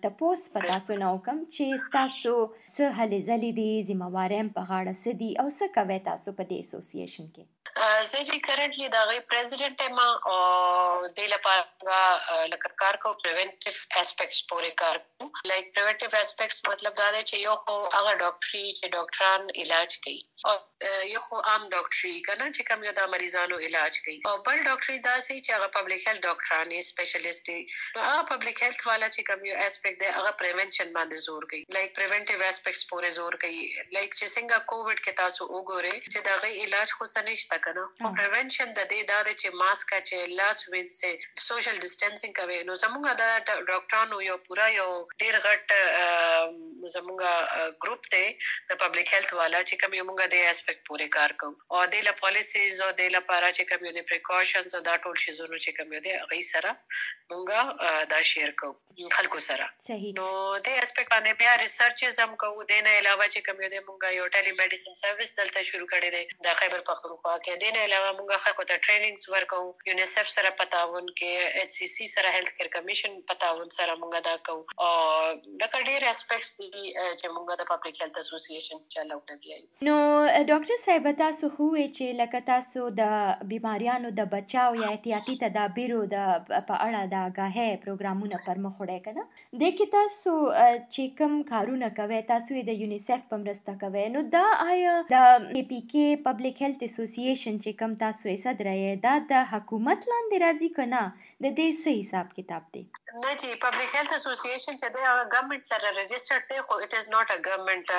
تپوس 0.01 0.47
پتا 0.53 0.77
سو 0.87 0.95
نو 1.03 1.11
کم 1.25 1.39
چې 1.53 1.65
تاسو 1.95 2.33
څه 2.75 2.83
هلې 2.97 3.19
ځلې 3.29 3.51
دي 3.59 3.69
ذمہواریم 3.89 4.47
په 4.57 4.61
غاړه 4.69 4.93
سدي 5.03 5.31
او 5.41 5.47
څه 5.57 5.65
کوي 5.77 5.99
تاسو 6.09 6.37
په 6.37 6.43
دې 6.49 6.57
اسوسییشن 6.63 7.27
کې؟ 7.35 7.43
زه 8.09 8.19
چې 8.27 8.37
کرنټلی 8.47 8.87
دا 8.95 9.01
غي 9.09 9.19
پریزیډنټ 9.31 9.77
یم 9.87 9.99
او 10.31 11.07
د 11.17 11.19
لپاره 11.33 11.61
لکه 12.53 12.69
کار 12.81 12.95
کو 13.03 13.13
پریونټیو 13.23 13.73
اسپیکټس 14.01 14.41
پورې 14.51 14.71
کار 14.81 14.97
کو 15.03 15.29
لایک 15.51 15.69
پریونټیو 15.75 16.21
اسپیکټس 16.21 16.59
مطلب 16.71 16.97
دا 17.01 17.07
دی 17.15 17.21
چې 17.29 17.35
یو 17.47 17.55
خو 17.63 17.75
هغه 17.97 18.11
ډاکټري 18.23 18.65
چې 18.79 18.85
ډاکټران 18.95 19.41
علاج 19.63 19.97
کوي. 20.05 20.19
او 20.49 20.55
یو 21.13 21.21
خو 21.27 21.39
عام 21.51 21.63
ډاکټري 21.75 22.13
کنه 22.27 22.47
چې 22.55 22.67
کوم 22.69 22.85
یو 22.87 22.93
د 22.99 23.09
مریضانو 23.13 23.61
علاج 23.67 23.99
کوي. 24.05 24.17
او 24.31 24.35
بل 24.47 24.57
ډاکټري 24.69 24.97
دا 25.07 25.15
سي 25.27 25.37
چې 25.45 25.51
هغه 25.57 25.67
پبلک 25.77 26.07
هیلث 26.07 26.21
ډاکټران 26.27 26.67
یې 26.75 26.81
سپیشلیست 26.91 27.51
دي 27.51 27.59
نو 27.95 28.07
هغه 28.09 28.23
پبلک 28.31 28.63
هیلث 28.65 28.81
والا 28.89 29.09
چې 29.15 29.21
کوم 29.29 29.47
یو 29.49 29.57
اسپیکټ 29.67 29.97
دی، 30.03 30.09
هغه 30.19 30.31
پریونشن 30.43 30.93
باندې 30.97 31.27
زور 31.27 31.49
کوي. 31.53 31.63
لایک 31.77 31.95
پریونټیو 31.99 32.43
کوي 33.43 33.61
لایک 33.95 34.15
چې 34.15 34.25
څنګه 34.35 34.57
کووډ 34.71 34.97
کې 35.05 35.13
تاسو 35.21 35.47
وګورئ 35.55 35.95
چې 36.11 36.19
دا 36.27 36.35
غي 36.43 36.53
علاج 36.65 36.93
خو 36.97 37.05
سنشت 37.13 37.55
کنه 37.65 37.85
خو 38.01 38.13
پریونشن 38.19 38.73
د 38.79 38.87
دې 38.91 39.01
دا 39.11 39.19
چې 39.23 39.59
ماسک 39.63 39.93
چې 40.09 40.35
لاس 40.41 40.63
وین 40.73 40.89
سه 40.99 41.11
سوشل 41.47 41.79
ډیسټنسینګ 41.85 42.33
کوي 42.39 42.59
نو 42.69 42.77
زموږ 42.83 43.03
د 43.21 43.23
ډاکټرانو 43.69 44.21
یو 44.27 44.37
پورا 44.49 44.67
یو 44.75 44.89
ډیر 45.23 45.39
غټ 45.47 45.75
زموږ 46.95 47.19
ګروپ 47.85 48.09
ته 48.15 48.23
د 48.71 48.81
پبلک 48.83 49.13
هیلث 49.15 49.33
والا 49.39 49.61
چې 49.69 49.75
کوم 49.83 49.97
یو 49.99 50.05
موږ 50.09 50.19
د 50.35 50.49
اسپیکټ 50.51 50.81
پورې 50.89 51.07
کار 51.17 51.35
کوو 51.43 51.79
او 51.79 51.85
د 51.95 52.07
ل 52.09 52.15
پالیسیز 52.23 52.81
او 52.87 52.91
د 53.01 53.11
لپاره 53.17 53.51
چې 53.57 53.63
کوم 53.71 53.89
یو 53.89 53.95
د 53.99 54.07
پریکاشنز 54.11 54.75
او 54.79 54.83
دا 54.89 54.95
ټول 55.05 55.15
شیزونو 55.25 55.57
چې 55.65 55.71
کوم 55.79 55.97
یو 55.97 56.03
د 56.07 56.09
غي 56.33 56.41
سره 56.51 56.75
موږ 57.31 57.47
دا 58.15 58.21
شیر 58.31 58.51
کوو 58.63 59.09
خلکو 59.17 59.39
سره 59.47 59.65
صحیح۔ 59.87 60.13
نو 60.19 60.27
د 60.67 60.67
اسپیکټ 60.83 61.09
باندې 61.13 61.33
بیا 61.43 61.53
ریسرچز 61.63 62.19
هم 62.23 62.35
کوو 62.35 62.50
د 62.71 62.83
نه 62.87 62.91
علاوه 63.01 63.25
چې 63.33 63.39
کوم 63.47 63.61
یو 63.63 63.71
د 63.75 63.77
موږ 63.87 63.99
یو 64.19 64.25
ټیلی 64.35 64.53
میډیسن 64.59 64.99
سرویس 65.01 65.31
دلته 65.39 65.65
شروع 65.69 65.87
کړی 65.93 66.09
دی. 66.15 66.23
د 66.47 66.57
خیبر 66.61 66.83
پختونخوا 66.89 67.35
کې 67.45 67.53
د 67.63 67.77
نه 67.77 67.81
علاوه 67.87 68.11
موږ 68.19 68.29
خلکو 68.45 68.67
ته 68.71 68.83
ټریننګز 68.85 69.23
ورکو 69.35 69.61
یونیسف 69.91 70.31
سره 70.35 70.53
پتاون 70.61 71.05
کې 71.19 71.31
ایچ 71.61 71.71
سی 71.77 71.89
سی 71.95 72.09
سره 72.15 72.33
هیلث 72.37 72.53
کیر 72.59 72.71
کمیشن 72.77 73.19
پتاون 73.33 73.73
سره 73.77 73.97
موږ 74.01 74.13
دا 74.29 74.35
کوو. 74.49 74.63
او 74.85 74.91
دا 75.61 75.67
ډېر 75.89 76.01
اسپیکټس 76.13 76.51
دي 76.59 76.71
چې 77.19 77.27
موږ 77.35 77.45
د 77.61 77.69
پبلک 77.71 77.95
هیلث 78.03 78.17
اسوسییشن 78.23 78.77
چلو 78.95 79.19
لګیایو 79.29 79.87
نو 79.89 79.95
ډاکټر 80.51 80.77
صاحب، 80.85 81.05
تاسو 81.23 81.51
خو 81.55 81.67
چې 81.75 82.05
لکه 82.21 82.39
تاسو 82.51 82.89
د 83.01 83.03
بیماریانو، 83.53 84.09
د 84.19 84.21
بچاو 84.33 84.71
یا 84.81 84.89
احتیاطي 84.93 85.35
تدابیرو 85.43 86.01
د 86.13 86.17
په 86.69 86.75
اړه 86.85 87.01
د 87.13 87.15
آگاهه 87.27 87.81
پروګرامونه 87.85 88.37
پر 88.47 88.57
مخ 88.65 88.75
وړي 88.81 88.99
کنه 89.05 89.23
د 89.61 89.63
کې 89.77 89.85
تاسو 89.97 90.33
چې 90.93 91.03
کوم 91.19 91.33
کارونه 91.51 91.87
کوي 91.99 92.19
تاسو 92.31 92.40
د 92.69 92.79
یونیسف 92.81 93.21
په 93.31 93.37
مرسته 93.43 93.73
کوي 93.81 94.05
نو 94.15 94.21
دا 94.35 94.45
آیا 94.63 94.93
د 95.11 95.17
پی 95.51 95.61
پی 95.69 95.79
کې 95.91 96.23
پبلک 96.27 96.63
هیلث 96.63 96.81
اسوسییشن 96.87 97.59
چې 97.63 97.71
کوم 97.81 97.93
تاسو 98.03 98.23
یې 98.31 98.37
صدر 98.45 98.71
یې 98.71 98.93
دا 99.05 99.13
د 99.31 99.45
حکومت 99.51 100.09
لاندې 100.11 100.37
راځي 100.45 100.69
کنه 100.77 101.01
د 101.43 101.45
دې 101.57 101.69
څه 101.81 101.89
حساب 101.99 102.27
کتاب 102.37 102.63
دی 102.77 102.83
نه 103.23 103.31
جی 103.41 103.49
پبلک 103.65 103.95
هیلث 103.97 104.13
اسوسییشن 104.17 104.77
چې 104.81 104.87
د 104.95 104.97
ګورنمنت 105.33 105.63
سره 105.69 105.87
رجسټرډ 105.99 106.43
دی 106.51 106.59
خو 106.67 106.79
اټ 106.83 106.93
از 106.99 107.09
ناٹ 107.15 107.33
ا 107.35 107.37
ګورنمنت 107.47 107.91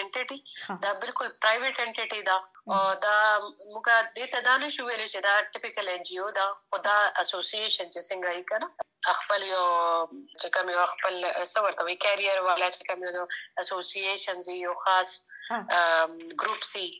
انټیټي 0.00 0.38
دا 0.84 0.92
بالکل 1.06 1.32
پرایویټ 1.44 1.76
انټیټي 1.86 2.20
دا 2.30 2.36
او 2.74 2.82
دا 3.06 3.16
موږ 3.72 3.86
د 4.18 4.30
ته 4.34 4.46
دانه 4.50 4.68
شو 4.76 4.86
ویل 4.86 5.02
چې 5.12 5.20
دا 5.28 5.34
ټیپیکل 5.56 5.92
ان 5.94 6.06
جی 6.10 6.22
او 6.26 6.30
دا 6.38 6.46
او 6.72 6.84
دا 6.88 6.96
اسوسییشن 7.24 7.86
چې 7.94 8.00
څنګه 8.08 8.30
یې 8.36 8.44
کړه 8.50 8.88
خپل 9.18 9.42
یو 9.48 9.66
چې 10.40 10.48
کوم 10.54 10.70
یو 10.72 10.84
خپل 10.92 11.14
سورته 11.50 11.84
وی 11.84 11.96
کیریئر 12.04 12.40
والا 12.46 12.68
چې 12.74 12.82
کوم 12.88 13.04
یو 13.04 13.24
اسوسییشن 13.80 14.38
یو 14.54 14.74
خاص 14.84 15.18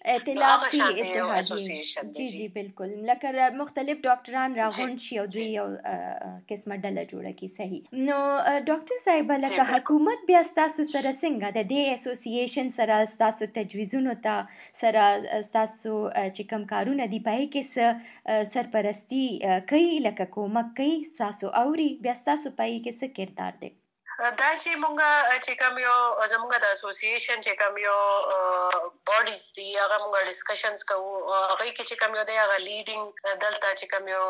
ائتلافي 0.04 0.80
اتحادیه 0.82 2.12
جی 2.14 2.26
جی. 2.26 2.48
بالکل۔ 2.54 2.94
لکه 3.10 3.50
مختلف 3.58 3.98
ډاکټران 4.06 4.56
راغون 4.60 4.96
شي 5.04 5.18
او 5.22 5.26
دوی 5.34 5.44
یو 5.58 5.66
قسمه 6.50 6.76
ډله 6.84 7.04
جوړه 7.12 7.32
کی 7.40 7.48
صحیح۔ 7.58 7.82
نو 8.08 8.16
ډاکټر 8.70 8.98
صاحب 9.04 9.30
لکه 9.44 9.66
حکومت 9.72 10.24
بیا 10.30 10.40
تاسو 10.60 10.86
سره 10.92 11.12
څنګه 11.22 11.48
د 11.58 11.68
دې 11.72 11.82
اسوسییشن 11.98 12.72
سره 12.78 12.96
تاسو 13.24 13.50
تجویزونو 13.58 14.16
ته 14.24 14.34
سره 14.80 15.04
تاسو 15.58 15.92
چې 16.36 16.42
کوم 16.54 16.64
کارونه 16.72 17.10
دی 17.14 17.20
پای 17.28 17.44
کې 17.52 17.62
سرپرستی 18.56 19.24
کوي 19.74 19.92
لکه 20.08 20.28
کومک 20.38 20.74
کوي 20.80 20.96
تاسو 21.20 21.54
اوري 21.62 21.88
بیا 22.08 22.16
تاسو 22.30 22.56
پای 22.62 22.74
کې 22.84 22.92
څه 23.00 23.06
کردار 23.20 23.62
دی 23.62 23.72
دا 24.20 24.48
چې 24.62 24.76
مونږه 24.84 25.10
چې 25.44 25.52
کوم 25.60 25.78
یو 25.82 25.98
زموږ 26.32 26.52
د 26.62 26.72
اسوسییشن 26.76 27.38
چې 27.44 27.52
کوم 27.60 27.76
یو 27.82 27.98
باډیز 29.10 29.44
دي 29.58 29.68
هغه 29.82 29.96
مونږه 30.02 30.26
ډیسکشنز 30.30 30.82
کوو 30.90 31.12
هغه 31.34 31.68
کې 31.76 31.84
چې 31.88 31.94
کوم 32.00 32.16
یو 32.18 32.24
دی 32.30 32.36
هغه 32.38 32.58
لیډینګ 32.64 33.38
دلته 33.44 33.70
چې 33.80 33.86
کوم 33.92 34.10
یو 34.14 34.26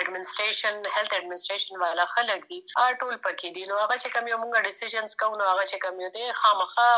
اډمنستریشن 0.00 0.80
هیلث 0.94 1.14
اډمنستریشن 1.18 1.82
والا 1.82 2.06
خلک 2.14 2.48
دي 2.48 2.58
ار 2.84 2.98
ټول 3.02 3.14
پکې 3.26 3.48
دي 3.58 3.68
نو 3.70 3.76
هغه 3.82 3.96
چې 4.02 4.08
کوم 4.16 4.32
یو 4.32 4.40
مونږه 4.42 4.64
ډیسیژنز 4.68 5.14
کوو 5.22 5.38
نو 5.42 5.46
هغه 5.50 5.68
چې 5.70 5.76
کوم 5.86 6.02
یو 6.06 6.10
دی 6.16 6.26
خامخا 6.40 6.88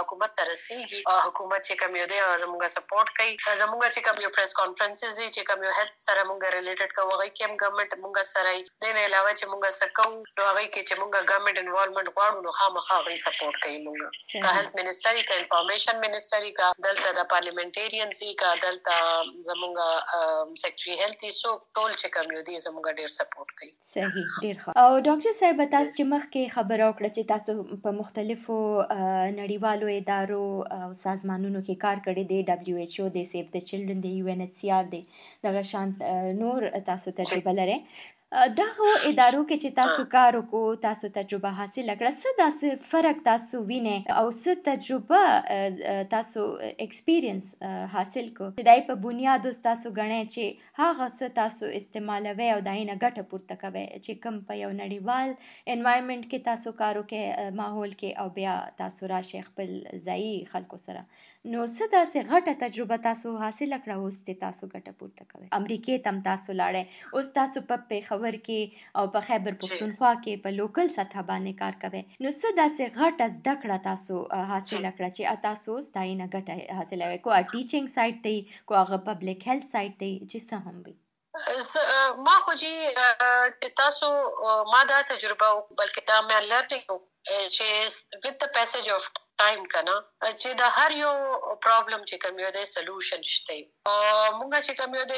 حکومت 0.00 0.36
ته 0.40 0.48
رسیږي 0.50 1.00
حکومت 1.28 1.66
چې 1.68 1.80
کوم 1.84 1.98
یو 2.00 2.10
دی 2.12 2.20
زموږه 2.44 2.68
سپورټ 2.76 3.16
کوي 3.20 3.32
زموږه 3.62 3.88
چې 3.94 4.00
کوم 4.10 4.22
یو 4.26 4.34
پریس 4.36 4.54
کانفرنسز 4.60 5.18
دي 5.22 5.30
چې 5.30 5.48
کوم 5.52 5.66
یو 5.68 5.74
هیلث 5.80 6.06
سره 6.10 6.28
مونږه 6.28 6.54
ریلیټډ 6.58 7.00
کوو 7.00 7.16
هغه 7.16 7.32
کې 7.34 7.42
هم 7.48 7.58
ګورنمنت 7.64 7.98
مونږه 8.04 8.22
سره 8.34 8.54
دی 8.58 8.92
نه 8.92 9.08
علاوه 9.08 9.32
چې 9.38 9.44
مونږه 9.52 9.70
سره 9.80 9.90
کوو 10.02 10.14
نو 10.14 10.42
هغه 10.50 10.68
کې 10.72 10.82
چې 10.88 10.94
مونږه 11.00 11.20
ګورنمنت 11.32 11.61
انوالومنت 11.62 12.12
غواړو 12.16 12.44
نو 12.46 12.54
خامخا 12.58 12.98
غي 13.08 13.16
سپورټ 13.24 13.62
کوي 13.64 13.78
موږ. 13.86 13.98
کا 14.44 14.54
هیلث 14.58 14.72
منسټري 14.78 15.22
کا 15.30 15.40
انفارمیشن 15.42 16.00
منسټري 16.04 16.52
کا 16.60 16.70
دلته 16.88 17.14
د 17.18 17.28
پارلیمنټریان 17.34 18.16
سي 18.20 18.30
کا 18.44 18.52
دلته 18.66 18.94
زمونږ 19.50 19.74
سیکریټري 20.62 20.94
هیلث 21.02 21.40
سو 21.42 21.50
ټول 21.76 21.90
چې 22.00 22.08
کوم 22.16 22.36
یو 22.36 22.44
دي 22.48 22.56
زمونږ 22.66 22.96
ډیر 23.02 23.10
سپورټ 23.18 23.58
کوي. 23.58 23.72
صحیح 23.94 24.28
ډیر 24.42 24.56
ښه. 24.62 24.70
او 24.82 24.90
ډاکټر 25.08 25.32
صاحب 25.40 25.64
تاسو 25.76 25.90
چې 25.96 26.04
مخکې 26.14 26.54
خبر 26.56 26.84
او 26.86 26.92
کړ 26.98 27.06
چې 27.16 27.22
تاسو 27.32 27.80
په 27.86 27.96
مختلفو 28.00 28.58
نړیوالو 29.40 29.92
ادارو 29.98 30.44
او 30.78 30.88
سازمانونو 31.02 31.60
کې 31.66 31.74
کار 31.84 32.02
کړی 32.06 32.24
دی 32.32 32.40
دبليو 32.50 32.80
ایچ 32.86 32.96
او 33.04 33.10
د 33.18 33.28
سیف 33.34 33.52
د 33.54 33.68
چلډرن 33.68 34.02
دی 34.06 34.12
U 34.16 34.32
N 34.34 34.42
H 34.46 34.56
C 34.62 34.72
R 34.78 34.90
دی 34.96 35.02
دغه 35.46 35.62
شانت 35.74 36.02
نور 36.42 36.68
تاسو 36.90 37.16
تجربه 37.20 37.56
لرئ؟ 37.60 37.78
دغه 38.32 38.90
ادارو 39.10 39.40
کې 39.48 39.56
چې 39.62 39.70
تاسو 39.78 40.04
کار 40.12 40.36
وکړو 40.38 40.76
تاسو 40.84 41.08
تجربه 41.16 41.50
حاصل 41.58 41.90
کړه 42.00 42.12
څه 42.20 42.30
داسې 42.42 42.68
فرق 42.92 43.18
تاسو 43.26 43.60
وینئ 43.70 43.96
او 44.20 44.26
څه 44.42 44.52
تجربه 44.68 46.04
تاسو 46.14 46.44
ایکسپیرینس 46.84 47.50
حاصل 47.96 48.30
کو 48.38 48.48
چې 48.56 48.68
دای 48.70 48.84
په 48.88 48.96
بنیاد 49.06 49.48
تاسو 49.68 49.92
غنئ 49.98 50.22
چې 50.34 50.44
هغه 50.80 51.08
څه 51.18 51.36
تاسو 51.40 51.72
استعمالوي 51.80 52.48
او 52.54 52.60
داینه 52.70 52.96
ګټه 53.04 53.28
پورته 53.34 53.60
کوي 53.64 53.84
چې 54.04 54.22
کوم 54.24 54.40
په 54.52 54.60
یو 54.62 54.72
نړیوال 54.80 55.34
انوایرنمنت 55.76 56.30
کې 56.30 56.48
تاسو 56.48 56.74
کارو 56.80 57.04
کې 57.12 57.58
ماحول 57.60 57.92
کې 58.00 58.10
او 58.24 58.34
بیا 58.40 58.56
تاسو 58.82 59.12
راشي 59.14 59.44
خپل 59.50 59.76
ځای 60.08 60.32
خلکو 60.54 60.82
سره. 60.86 61.06
نو 61.50 61.62
څه 61.76 61.86
داسې 61.92 62.18
غټه 62.30 62.52
تجربه 62.58 62.96
تاسو 63.04 63.30
حاصل 63.42 63.72
کړه 63.84 63.94
اوس 64.00 64.18
ته 64.26 64.34
تاسو 64.42 64.66
ګټه 64.74 64.92
پورته 64.98 65.24
کوي 65.30 65.48
امریکای 65.58 65.96
تم 66.04 66.20
تاسو 66.26 66.54
لاړې 66.60 66.82
اوس 67.20 67.30
تاسو 67.38 67.62
په 67.70 67.78
پیښور 67.92 68.36
کې 68.46 68.60
او 69.00 69.04
په 69.16 69.26
خیبر 69.28 69.56
پښتونخوا 69.62 70.12
کې 70.24 70.42
په 70.44 70.56
لوکل 70.58 70.92
سطح 70.98 71.24
باندې 71.30 71.52
کار 71.62 71.78
کوي 71.84 72.02
نو 72.26 72.34
څه 72.40 72.48
داسې 72.60 72.82
غټه 73.00 73.26
زده 73.36 73.54
کړه 73.62 73.78
تاسو 73.88 74.20
حاصل 74.52 74.86
کړه 74.96 75.08
چې 75.16 75.22
تاسو 75.48 75.78
ستاینه 75.88 76.28
ګټه 76.34 76.78
حاصلوي 76.80 77.18
کو 77.24 77.38
ټیچینګ 77.52 77.94
سایت 77.96 78.22
دی 78.28 78.36
کو 78.68 78.78
هغه 78.82 79.00
پبلک 79.08 79.48
هیلث 79.50 79.66
سایت 79.74 79.98
دی 80.04 80.12
چې 80.30 80.38
څه 80.48 80.56
هم 80.66 80.76
وي. 80.84 80.94
ما 82.28 82.36
خو 82.44 82.54
جی 82.62 82.72
تاسو 83.82 84.12
ما 84.72 84.84
دا 84.92 85.02
تجربه 85.10 85.50
بلکې 85.80 86.00
دا 86.10 86.18
مې 86.28 86.38
لرنینګ 86.50 86.88
چې 87.56 87.66
چې 88.22 88.30
د 88.40 88.42
هر 88.56 88.88
یو 88.92 88.98
پرابلم 91.64 92.02
چې 92.10 92.16
کوم 92.24 92.38
یو 92.42 92.50
د 92.56 92.64
سولوشن 92.72 93.22
شته 93.34 93.56
او 93.90 94.26
موږ 94.38 94.52
چې 94.66 94.72
کوم 94.80 94.94
یو 94.98 95.04
د 95.12 95.16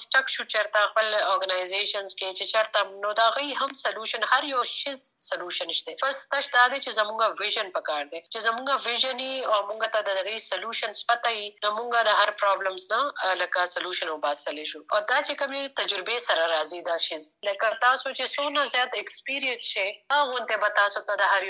سټک 0.00 0.32
شو 0.34 0.44
چرته 0.54 0.82
خپل 0.90 1.08
اورګنایزیشنز 1.14 2.14
کې 2.18 2.28
چې 2.38 2.44
چرته 2.52 3.02
نو 3.04 3.12
دا 3.20 3.26
غي 3.36 3.48
هم 3.60 3.78
سولوشن 3.82 4.26
هر 4.32 4.50
یو 4.50 4.64
شیز 4.72 5.02
سولوشن 5.28 5.72
شته 5.78 5.96
پس 6.04 6.20
تاسو 6.34 6.52
دا 6.56 6.64
چې 6.84 6.90
زموږه 6.98 7.26
ویژن 7.42 7.72
پکار 7.78 8.04
دی 8.12 8.20
چې 8.32 8.38
زموږه 8.46 8.74
ویژن 8.86 9.24
او 9.52 9.60
موږ 9.68 9.82
ته 9.96 10.06
د 10.08 10.18
دغه 10.20 10.44
سولوشنز 10.48 11.02
پته 11.10 11.34
ای 11.34 11.44
نو 11.64 11.74
موږ 11.78 12.08
د 12.10 12.20
هر 12.20 12.36
پرابلمز 12.42 12.86
نه 12.92 13.34
لکه 13.42 13.66
سولوشن 13.74 14.12
وباسلې 14.14 14.64
شو 14.72 14.80
او 14.94 15.00
دا 15.10 15.18
چې 15.26 15.32
کوم 15.42 15.52
تجربه 15.82 16.18
سره 16.28 16.48
راځي 16.54 16.80
دا 16.90 16.98
شیز 17.08 17.30
لکه 17.50 17.72
تاسو 17.86 18.14
چې 18.16 18.24
څونه 18.34 18.66
زیات 18.74 18.98
ایکسپیرینس 19.02 19.70
شي 19.74 19.86
هغه 20.16 20.46
ته 20.52 20.64
به 20.66 20.74
تاسو 20.80 21.06
ته 21.10 21.22
د 21.22 21.32
هر 21.34 21.48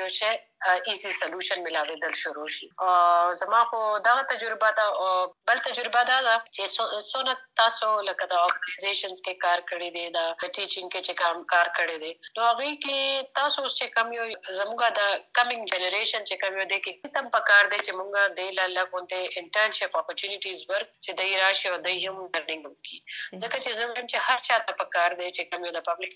یو 0.64 0.76
شی 0.84 0.90
ایزي 0.90 1.12
سولوشن 1.12 1.62
ملاوي 1.64 1.96
بدل 1.96 2.14
شروع 2.14 2.48
شي. 2.48 2.70
او 2.80 3.32
زما 3.32 3.64
خو 3.64 3.98
دا 3.98 4.22
تجربه 4.22 4.70
دا 4.70 4.86
بل 5.48 5.58
تجربه 5.58 6.02
دا 6.10 6.20
ده 6.26 6.36
چې 6.54 6.64
سونه 7.10 7.36
تاسو 7.60 8.00
لکه 8.08 8.26
دا 8.32 8.36
اورګنایزیشنز 8.44 9.20
کې 9.26 9.34
کار 9.44 9.62
کړی 9.70 9.90
دی 9.96 10.04
دا 10.16 10.24
ټیچینګ 10.42 10.88
کې 10.92 11.00
چې 11.06 11.12
کار 11.22 11.34
کار 11.54 11.68
کړی 11.78 11.96
دی. 12.02 12.12
نو 12.36 12.42
هغه 12.48 12.70
کې 12.84 12.98
تاسو 13.40 13.66
چې 13.68 13.86
کم 13.96 14.12
یو، 14.18 14.26
زموږه 14.58 14.88
د 14.98 15.00
کمینګ 15.38 15.62
جنریشن 15.72 16.22
چې 16.28 16.34
کم 16.42 16.58
یو 16.60 16.66
دی 16.72 16.80
کې 16.84 17.14
تم 17.18 17.30
پکار 17.36 17.70
دی 17.72 17.78
چې 17.86 17.92
مونږه 17.98 18.22
د 18.38 18.40
لاله 18.58 18.84
کوته 18.92 19.20
انټرنشپ 19.40 19.92
اپورتونټیز 20.00 20.58
ورک، 20.70 20.88
چې 21.04 21.10
د 21.20 21.22
راشي 21.44 21.68
او 21.72 21.78
د 21.86 21.88
یم 22.04 22.18
لرنینګ 22.34 22.64
وکي 22.66 22.98
ځکه 23.42 23.56
چې 23.64 23.70
زموږ 23.80 23.96
چې 24.12 24.18
هر 24.26 24.38
چا 24.48 24.58
ته 24.66 24.72
پکار 24.82 25.10
دی 25.20 25.28
چې 25.36 25.42
کم 25.50 25.60
یو 25.68 25.74
د 25.78 25.86
پبلک 25.88 26.12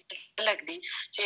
لګ 0.48 0.58
دی، 0.68 0.78
چې 1.14 1.24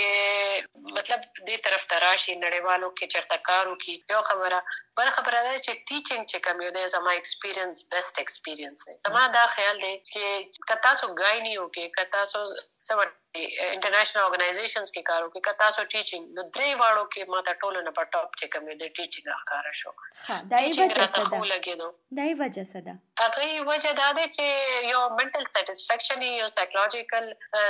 مطلب 0.99 1.21
دې 1.49 1.56
طرف 1.68 1.83
تراشي 1.94 2.35
نړیوالو 2.44 2.88
کې 2.99 3.03
کې 3.04 3.12
چرته 3.14 3.37
کار 3.49 3.66
وکي 3.73 3.94
یو 4.14 4.20
خبره. 4.30 4.61
بل 5.00 5.11
خبره 5.16 5.40
ده 5.46 5.54
چې 5.64 5.73
ټیچینګ 5.88 6.23
چې 6.30 6.38
کوم 6.46 6.62
یو 6.66 6.70
دی، 6.76 6.87
زما 6.94 7.16
ایکسپیرینس 7.18 7.82
بیسټ 7.94 8.25
ایکسپیرینس 8.25 8.87
دی. 8.87 8.94
زما 9.08 9.26
دا 9.38 9.44
خیال 9.56 9.82
دی 9.84 9.92
چې 10.11 10.64
کتا 10.73 10.94
سو 11.02 11.11
غای 11.20 11.58
وکي 11.58 11.88
کتا 11.99 12.25
سو 12.32 12.44
سم 12.88 13.04
انټرنیشنل 13.35 14.23
اورګنایزیشنز 14.23 14.91
کې 14.95 15.03
کار 15.11 15.23
وکړي 15.23 15.41
کتا 15.47 15.71
سو 15.76 15.85
ټیچینګ 15.93 16.25
نو 16.38 16.43
درې 16.57 16.71
واړو 16.81 17.05
کې 17.12 17.31
ماته 17.35 17.55
ټولو 17.62 17.81
نه 17.87 17.93
په 17.97 18.05
ټاپ 18.12 18.37
چې 18.41 18.47
کوم 18.55 18.69
دی 18.83 18.88
ټیچینګ 18.99 19.26
ښکارا 19.41 19.73
شو 19.81 19.93
ها 20.26 20.37
دای 20.53 20.69
وجه 20.71 21.09
څه 21.14 21.23
ده 21.33 21.88
دای 22.19 22.35
وجه 22.43 22.64
څه 22.73 22.81
ده 22.88 22.95
هغه 23.23 23.67
وجه 23.71 23.93
دا 24.03 24.11
ده 24.19 24.26
چې 24.37 24.45
یو 24.93 25.00
منټل 25.19 25.49
سټیسفیکشن 25.55 26.23
یو 26.29 26.49
سایکولوژیکل 26.53 27.26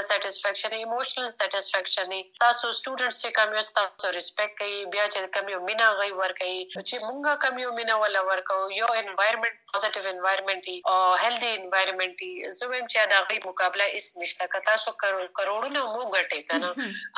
سټیسفیکشن 0.09 0.77
ایموشنل 0.81 1.31
سټیسفیکشن 1.37 2.15
تاسو 2.45 2.73
سټوډنټس 2.79 3.19
چې 3.23 3.31
کوم 3.39 3.57
یو 3.59 3.65
تاسو 3.81 4.13
ریسپیکټ 4.19 4.61
کوي 4.61 4.85
بیا 4.97 5.09
چې 5.15 5.33
کوم 5.39 5.51
یو 5.55 5.63
مینا 5.71 5.89
غي 6.03 6.11
ور 6.21 6.37
کوي 6.43 6.61
چې 6.89 6.97
مونږه 7.07 7.33
کوم 7.47 7.65
یو 7.65 7.73
مینا 7.81 7.99
ولا 8.05 8.25
ورکو 8.31 8.61
یو 8.81 8.93
انوایرنمنت 9.01 9.59
پوزټیو 9.73 10.15
انوایرنمنت 10.15 10.71
او 10.93 11.01
هیلدی 11.25 11.51
انوایرنمنت 11.57 12.23
زموږ 12.59 12.83
چې 12.93 13.13
دا 13.17 13.25
غي 13.33 13.41
مقابله 13.49 13.91
اس 14.01 14.13
نشته 14.23 14.53
کتا 14.57 14.77
سو 14.87 14.97
کرو 15.03 15.54
کروڑونه 15.55 15.81
مو 15.95 16.05
ګټې 16.15 16.41
کنه 16.51 16.69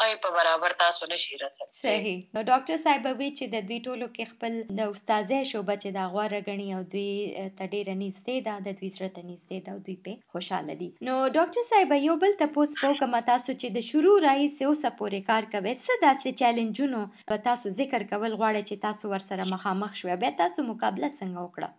آی 0.04 0.14
په 0.24 0.30
برابر 0.36 0.74
تاسو 0.82 1.08
نشي 1.12 1.38
رسول 1.42 1.68
صحیح 1.84 2.18
نو 2.36 2.42
ډاکټر 2.50 2.82
صاحب 2.86 3.06
وی 3.20 3.28
چې 3.38 3.44
د 3.54 3.64
دوی 3.68 3.78
ټولو 3.86 4.08
کې 4.16 4.32
خپل 4.32 4.58
د 4.80 4.92
استادې 4.94 5.40
شو 5.50 5.62
بچ 5.70 5.86
د 5.96 6.10
غواره 6.14 6.40
غنی 6.48 6.68
او 6.78 6.82
دوی 6.94 7.12
تډیر 7.60 7.92
نيسته 8.02 8.36
دا 8.48 8.56
د 8.66 8.76
دوی 8.80 8.90
سره 8.98 9.08
ته 9.16 9.26
نيسته 9.30 9.62
دا 9.68 9.78
دوی 9.86 9.96
په 10.08 10.34
خوشاله 10.34 10.78
دي 10.82 10.90
نو 11.08 11.16
ډاکټر 11.38 11.64
صاحب 11.70 11.96
یو 12.08 12.18
بل 12.26 12.36
تاسو 12.42 12.66
په 12.82 12.92
کومه 13.00 13.22
تاسو 13.32 13.50
چې 13.60 13.66
د 13.78 13.88
شروع 13.90 14.16
راهي 14.26 14.52
سه 14.58 14.70
اوسه 14.72 14.92
پورې 15.00 15.20
کار 15.32 15.50
کوي 15.56 15.74
څه 15.86 15.92
داسې 16.06 16.28
چیلنجونو 16.42 17.02
په 17.32 17.42
تاسو 17.48 17.74
ذکر 17.80 18.06
کول 18.12 18.32
غواړي 18.40 18.62
چې 18.68 18.84
تاسو 18.86 19.14
ور 19.16 19.28
سره 19.32 19.50
مخامخ 19.56 19.98
شوي 20.02 20.20
به 20.24 20.38
تاسو 20.44 20.68
مقابله 20.70 21.12
څنګه 21.18 21.40
وکړه 21.46 21.74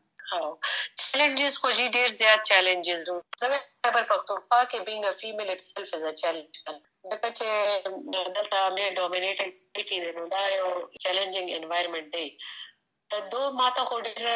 چیلنجز 1.02 1.58
خو 1.62 1.72
جی 1.78 1.88
ډیر 1.96 2.08
زیات 2.20 2.42
چیلنجز 2.50 3.04
دي 3.10 3.16
زموږ 3.42 3.62
خبر 3.88 4.04
پښتونخوا 4.12 4.62
کې 4.72 4.80
being 4.88 5.06
a 5.12 5.14
female 5.22 5.52
itself 5.56 5.94
is 5.98 6.04
a 6.12 6.14
challenge 6.22 6.52
ځکه 7.12 7.28
چې 7.38 7.48
دلته 8.38 8.58
مې 8.76 8.86
ډومینیټنګ 8.98 9.52
کې 9.88 9.98
نو 10.18 10.24
دا 10.36 10.44
یو 10.60 10.70
چیلنجینګ 11.04 11.48
انوایرنمنت 11.58 12.08
دی 12.16 12.28
دو 13.32 13.42
ماته 13.60 13.84
خو 13.90 13.98
ډیر 14.06 14.28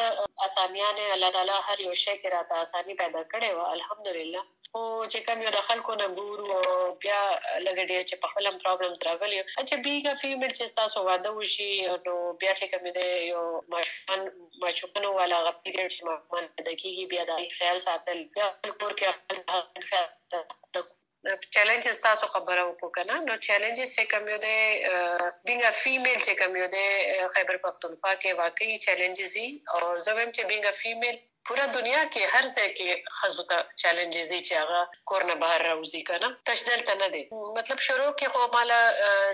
اسانیانه 0.45 1.05
الله 1.13 1.29
تعالی 1.35 1.85
یو 1.85 1.93
شی 2.01 2.15
کې 2.21 2.29
راته 2.35 2.59
اساني 2.65 2.93
پیدا 3.03 3.23
کړې 3.31 3.49
و 3.53 3.65
الحمدلله 3.75 4.43
او 4.75 4.83
چې 5.11 5.19
کوم 5.27 5.41
یو 5.43 5.51
د 5.55 5.63
خلکو 5.69 5.95
نه 6.01 6.07
ګورو 6.17 6.45
او 6.57 6.75
بیا 7.05 7.17
لګ 7.65 7.77
چې 8.09 8.15
په 8.21 8.27
خپل 8.33 8.45
پرابلمز 8.61 9.01
راغلي 9.07 9.41
چې 9.41 9.59
اچھا، 9.63 9.79
بیګه 9.87 10.13
فیمیل 10.21 10.53
چې 10.57 10.75
تاسو 10.77 11.03
واده 11.09 11.33
وشي 11.39 11.69
نو 12.05 12.15
بیا 12.43 12.53
چې 12.59 12.65
کوم 12.71 12.85
دی 12.99 13.09
یو 13.31 13.43
ماشومان 13.75 14.25
ماشومان 14.63 15.09
والا 15.19 15.41
غ 15.49 15.53
پیریډ 15.63 15.89
چې 15.95 16.01
ماشومان 16.09 16.49
د 16.67 16.69
کیږي 16.81 17.05
بیا 17.15 17.23
د 17.31 17.43
خیال 17.59 17.85
ساتل، 17.89 18.23
بیا 18.39 18.49
کور 18.79 18.97
کې 18.99 19.07
خیال 19.91 20.91
چیلنجز 21.55 21.97
تاسو 22.03 22.27
خبره 22.35 22.61
وکړو 22.67 22.89
کنه 22.97 23.17
نو 23.25 23.33
چیلنجز 23.47 23.89
چې 23.95 24.03
کوم 24.13 24.29
یو 24.31 24.37
دی 24.45 24.55
بینګ 25.47 25.61
ا 25.69 25.73
فیمیل 25.81 26.17
چې 26.25 26.33
کوم 26.39 26.55
یو 26.61 26.69
دی 26.75 26.85
خیبر 27.35 27.59
پختونخوا 27.65 28.13
کې 28.21 28.39
واقعي 28.43 28.77
چیلنجز 28.85 29.35
دي 29.39 29.49
او 29.73 29.81
زموږ 30.05 30.29
چې 30.35 30.43
بینګ 30.49 30.65
ا 30.71 30.73
فیمیل 30.79 31.19
پورا 31.49 31.65
دنیا 31.75 32.01
کې 32.13 32.21
هر 32.33 32.45
ځای 32.55 32.67
کې 32.77 32.89
خزو 33.17 33.43
ته 33.51 33.57
چیلنجز 33.83 34.27
دي 34.33 34.39
چې 34.47 34.53
هغه 34.61 34.81
کور 35.11 35.23
نه 35.29 35.35
بهر 35.43 35.65
راوځي 35.67 36.01
کنه 36.09 36.29
تشدل 36.49 36.83
ته 36.89 36.95
نه 37.01 37.07
دي. 37.15 37.23
مطلب 37.57 37.79
شروع 37.87 38.11
کې 38.19 38.27
خو 38.33 38.41
مال 38.55 38.73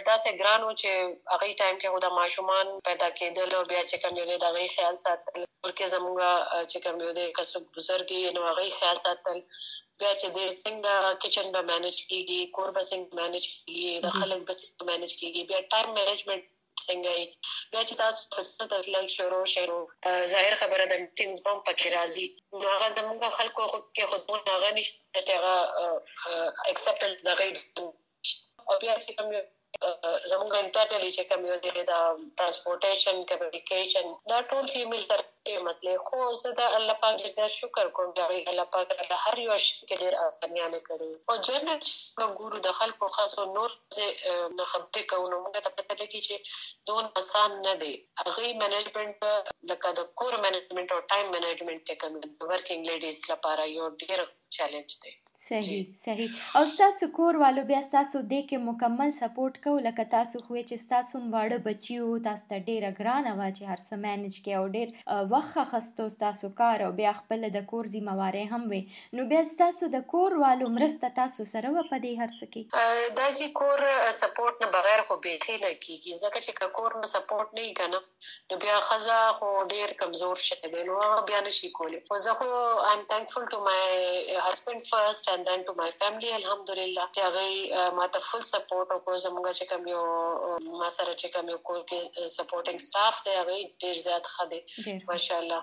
داسې 0.09 0.29
ګرانو 0.41 0.69
چې 0.81 0.89
هغه 1.33 1.57
ټایم 1.61 1.77
کې 1.81 1.87
خو 1.91 2.03
د 2.05 2.15
ماشومان 2.19 2.73
پیدا 2.89 3.09
کېدل 3.19 3.55
او 3.59 3.63
بیا 3.71 3.83
چې 3.89 3.97
کوم 4.05 4.21
یو 4.21 4.27
د 4.31 4.47
هغه 4.49 4.73
خیال 4.75 4.99
ساتل. 5.03 5.45
ورکه 5.65 5.85
زموږه 5.95 6.31
چې 6.71 6.77
کوم 6.87 7.03
یو 7.05 7.13
د 7.19 7.31
کسب 7.39 7.69
بزرګي 7.77 8.21
نو 8.39 8.47
هغه 8.49 8.79
خیال 8.79 9.03
ساتل. 9.05 9.41
بیا 10.01 10.11
چې 10.21 10.27
د 10.37 10.39
څنګه 10.63 10.93
کچن 11.23 11.47
به 11.55 11.61
مینج 11.69 11.95
کیږي 12.09 12.41
کور 12.57 12.69
به 12.75 12.81
څنګه 12.89 13.11
مینج 13.19 13.45
کیږي 13.53 13.93
د 14.05 14.19
خلک 14.19 14.45
به 14.47 14.53
څنګه 14.61 14.83
مینج 14.89 15.11
کیږي. 15.19 15.41
بیا 15.49 15.59
ټایم 15.71 15.89
مینجمنت 15.99 16.43
څنګه 16.85 17.11
یې؟ 17.19 17.25
بیا 17.71 17.81
چې 17.87 17.93
تاسو 18.01 18.19
فسنه 18.35 18.67
تطلیل 18.73 19.07
شروع 19.17 19.43
شروع. 19.55 19.83
ظاهر 20.33 20.55
خبره 20.61 20.85
د 20.91 20.93
ټیمز 21.17 21.37
بم 21.45 21.59
پکې 21.67 21.87
راځي. 21.97 22.27
نو 22.61 22.65
هغه 22.75 22.87
زموږ 22.97 23.19
خلکو 23.39 23.67
خو 23.71 23.79
کې 23.95 24.03
خودونه 24.09 24.49
هغه 24.55 24.69
نشته 24.79 25.21
چې 25.27 25.33
هغه 25.37 25.55
اکسپټنس 26.71 27.17
دغه 27.29 27.45
او 28.69 28.77
بیا 28.81 28.95
چې 29.03 29.11
کوم 29.17 29.27
زموږ 30.31 30.51
انټرنلی 30.57 31.09
چې 31.15 31.23
کوم 31.29 31.41
you 31.47 31.57
the 31.63 31.83
the 31.89 32.01
ترانسپورټیشن 32.37 33.17
communication 33.31 34.13
the 34.31 34.37
ټول 34.51 34.69
فیمیل 34.75 35.03
سره 35.09 35.25
مسلې 35.65 35.95
خو 36.07 36.29
زه 36.41 36.53
د 36.59 36.75
الله 36.77 36.95
پاک 37.03 37.19
ډېر 37.23 37.51
شکر 37.55 37.89
کوم 37.97 38.09
چې 38.15 38.49
الله 38.51 38.65
پاک 38.75 38.93
د 39.11 39.19
هر 39.25 39.43
یو 39.43 39.57
شي 39.65 39.73
کې 39.87 39.95
ډېر 40.01 40.13
اسانیانه 40.27 40.79
کړې 40.87 41.11
او 41.29 41.35
جنت 41.49 41.83
ګورو 42.39 42.63
د 42.67 42.75
خلکو 42.79 43.11
خاصو 43.17 43.45
نور 43.57 43.75
نه 44.57 44.65
خبرې 44.71 45.03
کوو 45.11 45.29
نو 45.33 45.41
موږ 45.43 45.55
ته 45.67 45.75
پته 45.77 45.99
لګي 46.01 46.21
چې 46.27 46.35
دون 46.91 47.11
آسان 47.21 47.59
نه 47.67 47.75
دی 47.85 47.93
هغه 48.23 48.53
منیجمنت 48.63 49.29
لکه 49.73 49.93
د 50.01 50.09
کور 50.23 50.41
منیجمنت 50.47 50.97
او 50.97 50.99
ټایم 51.13 51.31
منیجمنت 51.37 51.87
ته 51.91 52.01
کوم 52.03 52.19
ورکینګ 52.51 52.81
لیډیز 52.89 53.23
لپاره 53.31 53.71
یو 53.77 53.87
ډېر 54.01 54.27
چیلنج 54.57 54.99
دی 55.05 55.17
صحیح 55.39 55.83
صحیح۔ 56.03 56.29
او 56.57 56.63
تاسو 56.77 57.07
کور 57.17 57.35
والو 57.41 57.63
بیا 57.71 57.81
تاسو 57.91 58.21
د 58.29 58.39
کې 58.49 58.57
مکمل 58.69 59.11
سپورټ 59.17 59.59
کو 59.65 59.73
لکه 59.87 60.05
تاسو 60.13 60.39
خو 60.45 60.55
چې 60.69 60.87
تاسو 60.93 61.19
واړه 61.33 61.59
بچیو 61.67 62.07
تاسو 62.27 62.49
ته 62.51 62.57
ډیره 62.69 62.89
ګران 62.99 63.29
وا 63.39 63.49
چې 63.57 63.63
هر 63.71 63.79
څه 63.87 63.99
مینج 64.05 64.39
کې 64.43 64.53
او 64.59 64.65
ډیر 64.75 64.87
وخت 65.33 65.59
خستو 65.73 66.07
تاسو 66.23 66.49
کار 66.61 66.85
او 66.85 66.91
بیا 67.01 67.11
خپل 67.19 67.47
د 67.57 67.67
کور 67.73 67.91
ذمہواره 67.95 68.43
هم 68.53 68.63
وي 68.71 68.81
نو 69.19 69.27
بیا 69.33 69.43
تاسو 69.61 69.91
د 69.97 70.03
کور 70.15 70.37
والو 70.45 70.71
مرسته 70.77 71.11
تاسو 71.19 71.47
سره 71.53 71.73
و 71.75 71.85
پدې 71.91 72.11
هر 72.21 72.31
څه 72.37 72.45
کې؟ 72.53 72.61
دا 73.19 73.27
چې 73.37 73.45
کور 73.61 73.85
سپورټ 74.21 74.65
نه 74.65 74.71
بغیر 74.77 75.05
خو 75.11 75.19
به 75.27 75.37
نه 75.63 75.71
کیږي. 75.85 76.13
ځکه 76.23 76.39
چې 76.45 76.73
کور 76.79 76.97
نه 77.03 77.11
سپورټ 77.13 77.47
نه 77.59 77.73
کنه 77.81 78.01
نو 78.49 78.61
بیا 78.65 78.81
خزا 78.89 79.21
خو 79.39 79.53
ډیر 79.75 79.95
کمزور 80.03 80.43
دی 80.73 80.83
نو 80.91 80.99
بیا 81.31 81.45
نشي 81.47 81.71
کولی. 81.79 82.03
خو 82.09 82.21
زه 82.27 82.37
خو 82.41 82.51
ام 82.91 83.07
تھینکفul 83.13 83.49
to 83.53 83.63
مای 83.69 84.37
هسبند 84.49 84.89
فرست 84.91 85.26
then 85.47 85.65
to 85.65 85.73
my 85.77 85.91
family 85.91 86.31
alhamdulillah. 86.39 87.05
چې 87.15 87.21
هغه 87.27 87.45
ماته 87.99 88.19
فل 88.27 88.41
سپورټ 88.51 88.87
او 88.95 89.17
زموږ 89.25 89.45
چې 89.59 89.65
کوم 89.71 89.87
یو 89.93 90.03
ما 90.81 90.89
سره 90.97 91.13
چې 91.21 91.27
کوم 91.33 91.49
یو 91.53 91.57
کور 91.69 91.81
کې 91.89 91.99
سپورټینګ 92.37 92.79
سټاف 92.89 93.15
دی 93.25 93.33
هغه 93.39 93.55
ډیر 93.85 93.95
زیات 94.05 94.25
دی 94.51 94.61
ماشاءالله. 95.11 95.61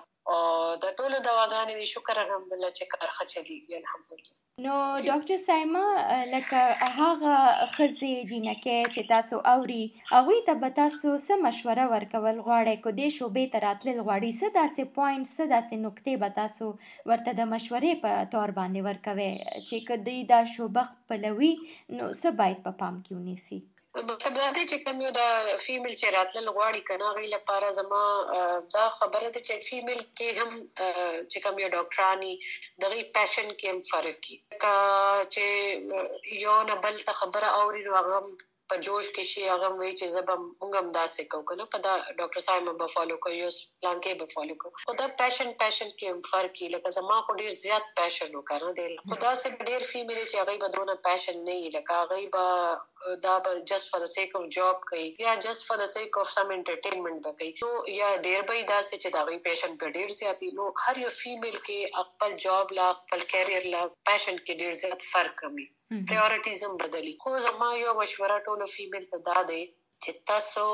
د 0.83 0.85
ټولو 0.97 1.17
دواګانې 1.27 1.73
دي 1.79 1.87
شکر 1.93 2.15
الحمدلله 2.23 2.69
چې 2.77 2.83
کار 2.93 3.09
ښه 3.15 3.23
چلیږي 3.33 3.71
یعنی 3.73 3.83
الحمدلله 3.83 4.33
نو 4.63 4.75
ډاکټر 5.05 5.39
سایما 5.45 5.87
لکه 6.33 6.59
هغه 6.99 7.33
خزي 7.73 8.11
جنکه 8.29 8.75
چې 8.93 9.01
تاسو 9.09 9.39
اوري 9.53 9.83
هغه 10.11 10.37
ته 10.47 10.53
به 10.61 10.69
تاسو 10.77 11.11
څه 11.25 11.33
مشوره 11.45 11.85
ورکول 11.93 12.39
غواړئ؟ 12.45 12.75
کو 12.83 12.89
دې 12.99 13.09
شوبې 13.17 13.45
ته 13.55 13.63
راتلل 13.67 13.99
غواړي، 14.05 14.31
څه 14.39 14.47
داسې 14.59 14.81
پوینټ 14.95 15.25
څه 15.35 15.43
داسې 15.55 15.75
نقطې 15.85 16.13
به 16.21 16.29
تاسو 16.39 16.65
ورته 17.09 17.31
د 17.39 17.51
مشورې 17.53 17.93
په 18.03 18.11
تور 18.33 18.49
باندې 18.59 18.81
ورکوي 18.89 19.31
چې 19.67 19.77
کدی 19.89 20.17
دا 20.33 20.41
شوبه 20.55 20.83
خپلوي، 20.91 21.53
نو 21.97 22.05
څه 22.21 22.29
باید 22.39 22.59
په 22.65 22.71
پام 22.83 22.95
کې 23.05 23.11
ونیسي؟ 23.19 23.59
مطلب 23.95 24.33
دا 24.35 24.47
دی 24.55 24.63
چې 24.69 24.77
کوم 24.85 25.01
یو 25.01 25.11
دا 25.17 25.27
فیمیل 25.65 25.93
چې 25.99 26.13
راتلل 26.15 26.47
غواړي 26.55 26.81
کنه 26.87 27.11
غي 27.17 27.27
لپاره 27.33 27.69
زما 27.77 28.01
دا 28.77 28.87
خبره 28.95 29.29
ده 29.35 29.39
چې 29.47 29.53
فیمیل 29.67 30.01
کې 30.17 30.29
هم 30.39 30.51
چې 31.31 31.37
کوم 31.45 31.61
یو 31.63 31.69
ډاکټرانی 31.75 32.33
دغه 32.85 33.05
پیشن 33.19 33.53
کې 33.59 33.67
هم 33.71 33.79
فرق 33.91 34.19
کی 34.25 34.35
چې 35.33 35.45
یو 36.45 36.57
نه 36.71 36.75
بل 36.87 36.99
ته 37.09 37.17
خبره 37.21 37.53
اوري 37.61 37.85
نو 37.87 37.95
هغه 37.99 38.19
په 38.71 38.81
جوش 38.87 39.09
کې 39.15 39.23
شي 39.31 39.43
هغه 39.47 39.69
وی 39.79 39.91
چې 39.99 40.13
زبم 40.15 40.41
موږ 40.61 40.73
هم 40.79 40.87
داسې 40.97 41.23
کو 41.33 41.41
کنه 41.51 41.65
په 41.75 41.81
دا 41.87 41.93
ډاکټر 42.19 42.41
صاحب 42.47 42.69
به 42.81 42.87
فالو 42.93 43.17
کوي 43.25 43.37
یو 43.39 43.51
پلان 43.81 44.01
کې 44.03 44.13
به 44.21 44.33
فالو 44.35 44.55
کو 44.63 44.71
خدا 44.85 45.07
پېشن 45.21 45.51
پېشن 45.61 45.91
کې 45.99 46.31
فرق 46.31 46.55
کی 46.59 46.69
لکه 46.75 46.93
زما 46.97 47.17
کو 47.27 47.37
ډیر 47.41 47.53
زیات 47.59 47.91
پېشن 47.99 48.33
وکړه 48.37 48.69
دی 48.79 48.87
خدا 49.13 49.33
سے 49.43 49.53
ډیر 49.69 49.87
فیمیل 49.91 50.21
چې 50.29 50.35
هغه 50.41 50.57
به 50.63 50.73
دونه 50.77 50.97
پېشن 51.09 51.41
نه 51.49 51.73
لکه 51.77 51.99
هغه 52.01 52.19
به 52.37 53.17
دا 53.27 53.35
به 53.47 53.61
just 53.71 53.91
for 53.93 54.03
the 54.05 54.11
sake 54.15 54.35
of 54.41 54.49
job 54.57 54.81
کوي 54.89 55.05
یا 55.25 55.35
جست 55.47 55.67
for 55.69 55.81
the 55.83 55.91
sake 55.93 56.19
if 56.23 56.31
some 56.37 56.53
انټرټینمنت 56.57 57.19
به 57.25 57.31
کوي 57.39 57.51
نو 57.63 57.71
یا 57.99 58.09
ډیر 58.27 58.41
به 58.49 58.55
داسې 58.73 58.95
چې 59.01 59.09
دا 59.17 59.23
غي 59.29 59.39
پېشن 59.47 59.77
په 59.83 59.95
ډیر 59.99 60.17
زیاتی 60.19 60.51
نو 60.59 60.69
هر 60.85 61.05
یو 61.05 61.13
فیمیل 61.21 61.57
کې 61.65 62.09
خپل 62.11 62.37
جاب 62.47 62.75
لا 62.79 62.91
خپل 62.99 63.25
کیریئر 63.35 63.71
لا 63.75 63.87
پېشن 64.09 64.43
کې 64.45 64.53
ډیر 64.63 64.77
زیات 64.83 65.09
فرق 65.13 65.41
کمی 65.43 65.67
پریورټیز 65.91 66.63
هم 66.65 66.77
بدلی 66.83 67.13
خو 67.23 67.37
زما 67.45 67.69
یو 67.79 67.93
مشوره 68.01 68.37
ټولو 68.49 68.67
فیمیل 68.75 69.07
ته 69.13 69.23
دا 69.29 69.41
دی 69.53 69.61
چې 70.03 70.11
تاسو 70.31 70.65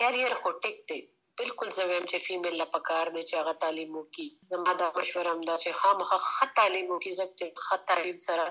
کیریئر 0.00 0.34
خو 0.42 0.52
ټیک 0.64 0.82
دی 0.90 1.00
بالکل 1.40 1.72
زه 1.76 1.86
وایم 1.88 2.06
چې 2.10 2.24
فیمیل 2.26 2.54
لا 2.60 2.66
پکار 2.74 3.10
دی 3.14 3.22
چې 3.28 3.34
هغه 3.40 3.54
تعلیم 3.64 3.96
وکړي 3.96 4.28
زما 4.52 4.74
دا 4.82 4.88
مشوره 4.98 5.32
هم 5.34 5.48
دا 5.48 5.56
چې 5.64 5.80
خامخا 5.80 6.18
ښه 6.26 6.48
تعلیم 6.60 6.86
وکړي 6.92 7.12
ځکه 7.20 7.66
ښه 7.66 7.76
تعلیم 7.90 8.22
سره 8.26 8.44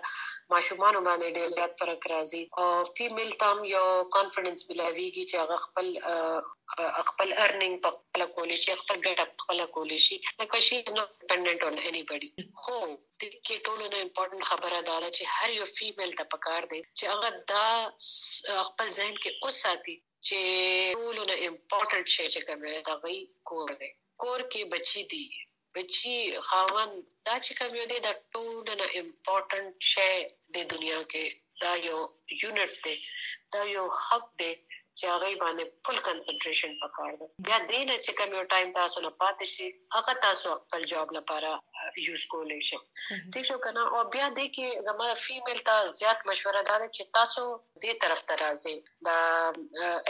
ماشومان 0.54 0.96
باندې 1.08 1.36
ډېر 1.38 1.48
زیات 1.56 1.74
فرق 1.80 2.08
راځي. 2.14 2.44
او 2.60 2.68
فیمیل 2.98 3.32
تام 3.44 3.64
یو 3.70 3.86
کانفیډنس 4.16 4.60
ملایويږي 4.70 5.24
چې 5.30 5.36
هغه 5.44 5.58
خپل 5.66 5.88
خپل 7.10 7.30
ارننګ 7.46 7.76
په 7.84 7.90
خپل 7.96 8.26
کولی 8.36 8.58
شي، 8.64 8.76
خپل 8.84 8.98
ګټه 9.08 9.26
په 9.32 9.44
خپل 9.44 9.66
کولی 9.76 10.00
شي. 10.06 10.18
لکه 10.40 10.60
شي 10.68 10.78
نو 10.98 11.04
ډیپندنت 11.20 11.64
اون 11.68 11.78
اني 11.88 12.04
بډي 12.12 12.30
خو 12.62 12.76
د 13.20 13.24
کې 13.46 13.56
ټولو 13.66 13.86
نه 13.94 13.98
امپورټنت 14.06 14.44
خبره 14.52 14.82
دا 14.90 14.98
ده 15.04 15.10
چې 15.18 15.24
هر 15.36 15.50
یو 15.58 15.68
فیمیل 15.76 16.18
ته 16.22 16.26
پکار 16.36 16.70
دی 16.74 16.82
چې 16.98 17.06
هغه 17.14 17.30
دا 17.54 17.68
خپل 18.70 18.88
ذهن 19.00 19.16
کې 19.24 19.32
اوس 19.44 19.62
ساتي 19.68 19.96
چې 20.28 20.40
ټولو 21.00 21.22
نه 21.32 21.36
امپورټنت 21.50 22.08
شي 22.16 22.28
چې 22.34 22.40
کومه، 22.48 22.82
دا 22.90 22.96
وی 23.04 23.20
کور 23.52 23.76
دی. 23.82 23.92
کور 24.24 24.40
کې 24.52 24.62
بچی 24.74 25.04
دي. 25.12 25.26
بچی 25.76 26.16
خاوند 26.48 26.96
دا 27.28 27.36
چې 27.46 27.52
کوم 27.60 27.76
یو 27.80 27.88
دی 27.92 28.00
دا 28.08 28.14
ټولو 28.34 28.72
نه 28.82 28.88
امپورټنت 29.02 29.76
شي 29.92 30.14
د 30.58 30.68
دنیا 30.74 31.00
کې 31.12 31.26
دا 31.64 31.74
یو 31.88 32.00
یونټ 32.42 32.72
دی 32.86 32.96
دا 33.54 33.62
یو 33.76 33.86
حق 34.04 34.26
دی 34.42 34.52
چې 35.00 35.06
هغه 35.14 35.30
باندې 35.44 35.64
فل 35.88 35.98
کنسنټریشن 36.08 36.76
پکار 36.84 37.12
دی. 37.20 37.28
بیا 37.48 37.58
دې 37.70 37.82
نه 37.90 37.96
چې 38.06 38.12
کوم 38.20 38.36
یو 38.38 38.46
ټایم 38.54 38.74
تاسو 38.80 39.06
نه 39.06 39.12
پاتې 39.22 39.46
شي 39.54 39.68
هغه 39.98 40.14
تاسو 40.28 40.56
خپل 40.64 40.86
جاب 40.94 41.14
لپاره 41.18 41.52
یوز 42.08 42.26
کولای 42.34 42.60
شي 42.70 42.80
ٹھیک 43.36 43.46
شو 43.50 43.58
کنه 43.66 43.84
او 43.96 44.04
بیا 44.16 44.28
دې 44.38 44.48
کې 44.56 44.86
زموږ 44.88 45.24
فیمیل 45.26 45.60
ته 45.70 45.88
زیات 45.98 46.26
مشوره 46.30 46.64
ده 46.70 46.78
چې 46.96 47.04
تاسو 47.20 47.46
دې 47.84 47.94
طرف 48.06 48.24
ته 48.30 48.40
راځي 48.44 48.76
د 49.08 49.10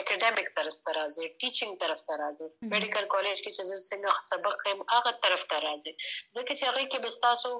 اکیډمیک 0.01 0.51
طرف 0.59 0.77
ته 0.87 0.95
راځي 0.99 1.25
ټیچینګ 1.39 1.81
طرف 1.85 2.03
ته 2.09 2.19
راځي 2.23 2.47
میډیکل 2.73 3.09
کالج 3.15 3.43
کې 3.43 3.51
چې 3.55 3.63
څنګه 3.89 4.11
سبق 4.29 4.67
هم 4.69 4.85
هغه 4.93 5.15
طرف 5.27 5.47
ته 5.53 5.63
راځي 5.67 5.93
ځکه 6.35 6.51
چې 6.57 6.63
هغه 6.69 6.83
کې 6.91 6.99
بس 7.07 7.19
تاسو 7.25 7.53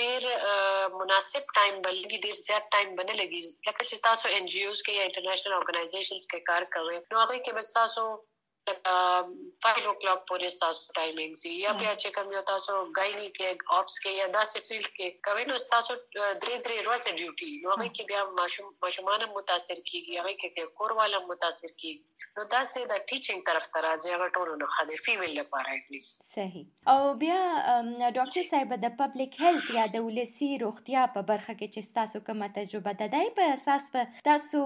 ډیر 0.00 0.28
مناسب 0.98 1.54
ټایم 1.60 1.80
بلګي 1.86 2.18
ډیر 2.26 2.40
زیات 2.42 2.68
ټایم 2.76 2.94
بنه 3.00 3.18
لګي 3.22 3.40
لکه 3.68 3.84
چې 3.90 3.96
تاسو 4.08 4.34
ان 4.36 4.52
جی 4.54 4.64
اوز 4.66 4.82
کې 4.84 4.92
یا 4.98 5.08
انټرنیشنل 5.08 5.56
اورګنایزیشنز 5.58 6.28
کې 6.30 6.48
کار 6.52 6.68
کوي 6.74 6.96
نو 7.10 7.16
هغه 7.22 7.36
کې 7.44 7.52
فایو 8.66 9.88
او 9.90 9.94
کلاک 10.02 10.20
پورې 10.28 10.48
تاسو 10.64 10.92
ټایمینګ 10.96 11.38
سي 11.40 11.52
یا 11.60 11.72
بیا 11.80 11.94
چې 12.02 12.14
کوم 12.16 12.34
یو 12.34 12.42
تاسو 12.50 12.76
غایني 12.98 13.28
کې 13.38 13.48
اپس 13.78 13.96
کې 14.02 14.12
یا 14.18 14.28
داسې 14.36 14.58
فیلډ 14.66 14.88
کې 14.96 15.08
کوي 15.28 15.44
نو 15.50 15.56
تاسو 15.74 15.96
درې 16.42 16.56
درې 16.66 16.76
ورځې 16.88 17.10
ډیوټي 17.18 17.50
نو 17.64 17.74
هغه 17.74 17.88
کې 17.96 18.02
بیا 18.10 18.22
ماشومان 18.86 19.26
متاثر 19.38 19.82
کیږي 19.90 20.14
هغه 20.20 20.34
کې 20.40 20.78
کور 20.80 20.96
والا 21.00 21.22
متاثر 21.32 21.74
کیږي 21.80 22.12
نو 22.36 22.44
داسې 22.52 22.90
د 22.92 23.00
ټیچینګ 23.08 23.40
طرف 23.48 23.66
ته 23.72 23.84
راځي 23.86 24.14
هغه 24.14 24.28
ټول 24.36 24.52
نو 24.60 24.68
خاله 24.74 25.00
فیمیل 25.06 25.32
لپاره 25.38 25.78
صحیح۔ 26.08 26.64
او 26.92 27.00
بیا 27.22 27.40
ډاکټر 28.18 28.44
صاحب 28.50 28.74
د 28.84 28.94
پبلک 29.00 29.38
هیلث 29.44 29.70
یا 29.78 29.84
د 29.96 30.06
ولسی 30.06 30.50
روغتیا 30.62 31.02
په 31.16 31.26
برخه 31.30 31.56
کې 31.58 31.68
چې 31.74 31.96
تاسو 31.98 32.22
کومه 32.28 32.48
تجربه 32.58 32.94
ده 33.02 33.10
دای 33.16 33.30
په 33.40 33.52
اساس 33.56 33.90
په 33.96 34.22
تاسو 34.30 34.62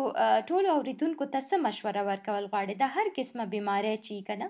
ټول 0.50 0.70
اوریدونکو 0.74 1.28
ته 1.35 1.44
څه 1.48 1.62
مشوره 1.66 2.04
ورکول 2.11 2.48
غواړي 2.52 2.74
د 2.82 2.94
هر 2.98 3.14
قسمه 3.18 3.48
بیماری 3.56 3.86
چې 4.07 4.14
کنه 4.29 4.49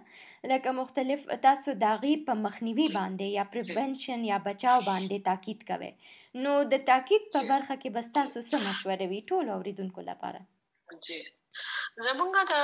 لکه 0.52 0.74
مختلف 0.80 1.24
تاسو 1.46 1.74
داغي 1.84 2.14
په 2.26 2.38
مخنیوي 2.44 2.88
باندې 2.98 3.26
یا 3.38 3.44
پریونشن 3.54 4.26
یا 4.30 4.38
بچاو 4.48 4.84
باندې 4.90 5.26
تاکید 5.30 5.64
کوي 5.70 5.92
نو 6.44 6.52
د 6.74 6.84
تاکید 6.90 7.22
په 7.36 7.46
برخه 7.52 7.74
کې 7.82 7.96
بس 7.96 8.12
تاسو 8.18 8.38
څه 8.48 8.56
مشوره 8.68 9.06
وی 9.14 9.20
ټول 9.32 9.54
اوریدونکو 9.56 10.06
لپاره۔ 10.10 10.40
جی۔ 11.08 11.18
زمونږ 12.04 12.32
د 12.52 12.54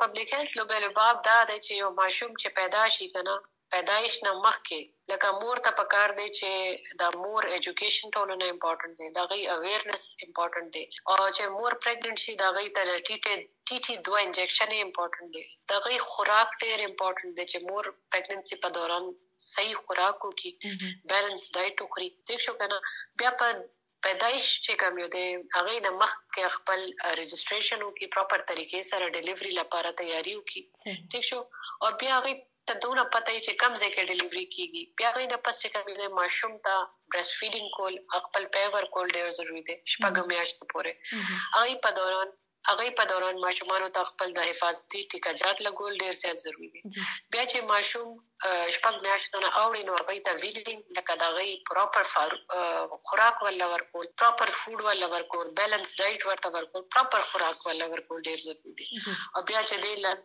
پبلک 0.00 0.32
هیلث 0.34 0.56
لوبل 0.58 0.88
باب 0.98 1.16
دا 1.28 1.38
د 1.50 1.52
چې 1.64 1.72
یو 1.82 1.90
ماشوم 2.00 2.32
چې 2.40 2.48
پیدا 2.58 2.82
شي 2.96 3.08
کنه 3.14 3.36
پیدایش 3.74 4.14
نه 4.26 4.32
مخکې 4.46 4.80
لکه 5.12 5.28
مور 5.42 5.60
ته 5.66 5.70
پکار 5.80 6.14
دی 6.20 6.26
چې 6.38 6.50
د 7.02 7.18
مور 7.22 7.48
ایجوکیشن 7.56 8.14
ټولو 8.16 8.38
نه 8.42 8.48
امپورټنت 8.54 9.02
دی 9.02 9.10
دا 9.18 9.24
غي 9.32 9.42
اویرنس 9.54 10.06
امپورټنت 10.26 10.72
دی 10.78 10.84
او 11.10 11.16
چې 11.36 11.44
مور 11.58 11.78
پریګننټ 11.84 12.24
شي 12.24 12.34
دا 12.42 12.50
غي 12.58 12.66
ته 12.78 12.98
ټی 13.08 13.16
ټی 13.26 13.78
ټی 13.86 13.94
دوه 14.08 14.24
انجکشن 14.26 14.74
امپورټنت 14.80 15.38
دی 15.38 15.44
دا 15.72 15.78
غي 15.86 16.02
خوراک 16.08 16.58
ډیر 16.64 16.84
امپورټنت 16.88 17.40
دی 17.40 17.46
چې 17.52 17.58
مور 17.70 17.92
پریګننسي 18.16 18.60
په 18.66 18.76
دوران 18.78 19.08
صحیح 19.46 19.80
خوراک 19.86 20.28
وکړي 20.28 20.52
بیلنس 21.12 21.48
ډایټ 21.54 21.76
وکړي 21.84 22.08
ٹھیک 22.30 22.46
شو 22.48 22.54
کنه 22.62 22.78
بیا 23.22 23.32
په 23.42 23.56
پیدایش 24.06 24.48
چې 24.64 24.72
کوم 24.80 24.98
یو 25.02 25.06
دی 25.14 25.24
هغه 25.56 25.78
د 25.86 25.94
مخ 26.00 26.12
کې 26.34 26.54
خپل 26.56 26.82
رجسټریشن 27.20 27.80
وکړي 27.84 28.08
پراپر 28.16 28.44
طریقې 28.50 28.90
سره 28.90 29.14
ډیلیوري 29.16 29.54
لپاره 29.60 29.96
تیاری 30.02 30.34
وکړي 30.40 31.00
ٹھیک 31.14 31.26
شو 31.30 31.40
او 31.40 31.90
بیا 32.02 32.18
هغه 32.18 32.34
ته 32.66 32.74
دونه 32.74 33.04
پته 33.04 33.40
چې 33.46 33.52
کم 33.62 33.74
ځای 33.74 33.90
کې 33.90 34.08
ډیلیوري 34.10 34.44
کیږي. 34.44 34.82
بیا 34.98 35.10
غي 35.16 35.26
نه 35.26 35.36
پس 35.36 35.62
چې 35.62 35.68
کوم 35.74 35.94
دی 36.00 36.08
ماشوم 36.08 36.58
ته 36.58 36.74
برست 37.12 37.32
فیډینګ 37.38 37.68
کول 37.76 37.98
دی 42.66 42.72
هغه 42.72 42.96
په 42.98 43.04
دوران 43.04 43.26
هغه 43.26 43.30
په 43.30 43.32
دوران 43.32 43.44
ماشومان 43.46 43.90
ته 43.96 44.04
خپل 44.04 44.32
د 44.36 44.40
حفاظتي 44.50 45.02
ټیکاجات 45.12 45.60
لګول 45.66 45.98
ډیر 46.02 46.12
زیات 46.12 46.36
ضروری 46.36 46.70
دي 46.74 46.82
بیا 47.32 47.44
چې 47.46 47.58
ماشوم 47.72 48.08
شپږ 48.74 48.94
میاشتې 49.06 49.38
نه 49.44 49.50
اوړي 49.60 49.82
نو 49.88 49.92
هغه 50.00 50.14
ته 50.26 50.32
ویلینګ 50.42 50.80
لکه 50.96 51.12
دا 51.22 51.28
غي 51.36 51.52
پراپر 51.70 52.04
خوراک 53.10 53.42
ولا 53.46 53.66
ورکول 53.74 54.06
پراپر 54.22 54.48
فود 54.58 54.80
ولا 54.88 55.06
ورکول 55.14 55.52
بیلنس 55.60 55.94
ډایټ 56.00 56.26
ورته 56.30 56.48
ورکول 56.56 56.82
پراپر 56.96 57.22
خوراک 57.30 57.66
ولا 57.66 57.86
ورکول 57.92 58.22
ډیر 58.30 58.38
ضروری 58.46 58.74
دي 58.80 58.86
او 59.36 59.42
بیا 59.42 59.62
چې 59.68 59.76
دې 59.84 59.94
لګ 60.06 60.20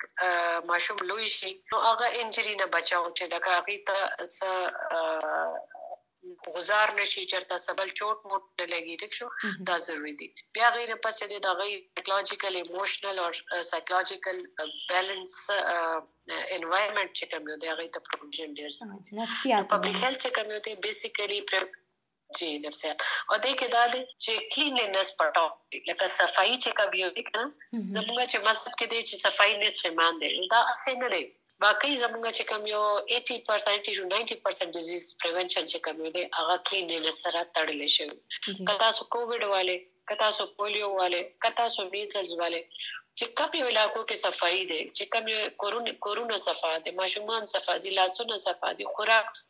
ماشوم 0.74 0.98
لوی 1.12 1.30
شي 1.38 1.52
نو 1.74 1.84
هغه 1.88 2.08
انجری 2.24 2.56
نه 2.56 2.66
بچاو 2.78 3.06
چې 3.18 3.24
دا 3.34 3.40
هغه 3.48 3.78
ته 3.88 3.98
غزار 6.56 6.94
نشي 7.00 7.26
چرته 7.34 7.58
سبل 7.66 7.92
چوٹ 8.00 8.26
موټ 8.32 8.44
نه 8.60 8.66
لګي 8.74 8.96
ټیک 9.04 9.14
شو؟ 9.20 9.28
دا 9.70 9.78
ضروری 9.86 10.14
دي. 10.22 10.28
بیا 10.58 10.70
غیر 10.78 10.96
پس 11.06 11.20
چې 11.20 11.46
دا 11.48 11.54
غي 11.62 11.72
سایکولوژیکل 11.78 12.56
ایموشنل 12.62 13.20
او 13.26 13.30
سایکولوژیکل 13.72 14.42
بیلانس 14.90 15.36
انوایرنمنت 16.58 17.12
چې 17.20 17.26
کوم 17.32 17.52
دی 17.64 17.72
هغه 17.74 17.88
ته 17.98 18.00
پروویژن 18.10 18.58
ډیر 18.60 18.72
نفسیات 19.22 19.70
پبلک 19.76 20.02
هیلث 20.04 20.20
چې 20.26 20.30
کوم 20.40 20.58
دی 20.68 20.76
بیسیکلی 20.88 21.40
جی 22.40 22.50
نفسیات. 22.64 23.02
او 23.30 23.38
دې 23.44 23.54
کې 23.60 23.68
دا 23.76 23.84
دی 23.94 24.02
چې 24.24 24.34
کلیننس 24.56 25.10
پټاو. 25.22 25.50
لکه 25.90 26.06
صفائی 26.18 26.56
چې 26.64 26.72
کوم 26.78 26.94
یو 27.00 27.10
دی 27.18 27.24
کنه 27.30 27.44
زموږ 27.96 28.20
چې 28.32 28.38
مذهب 28.48 28.74
کې 28.80 28.88
دی 28.92 29.00
چې 29.08 29.16
صفائی 29.26 29.58
نصف 29.64 29.86
ایمان 29.90 30.22
دی 30.22 30.30
دا 30.54 30.62
اسې 30.74 30.94
نه 31.04 31.10
دی. 31.16 31.24
باقي 31.64 31.92
زموږ 32.04 32.24
چې 32.38 32.44
کوم 32.50 32.64
یو 32.74 32.84
80% 33.16 33.82
to 33.88 33.92
90% 34.12 34.76
ډیزیز 34.78 35.04
پریونشن 35.24 35.68
چې 35.72 35.78
کوم 35.88 35.98
دی 36.18 36.24
هغه 36.38 36.56
کلیننس 36.70 37.20
سره 37.26 37.44
تړل 37.58 37.82
شوی 37.96 38.66
کله 38.70 38.90
سو 39.00 39.08
کووډ 39.16 39.50
والے 39.54 39.78
کله 40.12 40.30
سو 40.38 40.48
پولیو 40.62 40.90
والے 41.00 41.22
کله 41.46 41.68
سو 41.76 41.88
میزلز 41.96 42.34
والے 42.44 42.62
چې 43.18 43.26
کوم 43.40 43.58
یو 43.60 43.68
علاقو 43.74 44.02
کې 44.10 44.16
صفائی 44.26 44.64
دی 44.72 44.80
چې 44.98 45.04
کوم 45.16 45.32
یو 45.34 45.42
کورونا 45.64 45.96
کورونا 46.08 46.40
صفا 46.46 46.72
دي 46.86 46.96
ماشومان 47.02 47.52
صفا 47.54 47.78
دي 47.86 47.96
لاسونه 48.00 48.40
صفا 48.46 48.72
دي 48.80 48.90
خوراک 48.94 49.42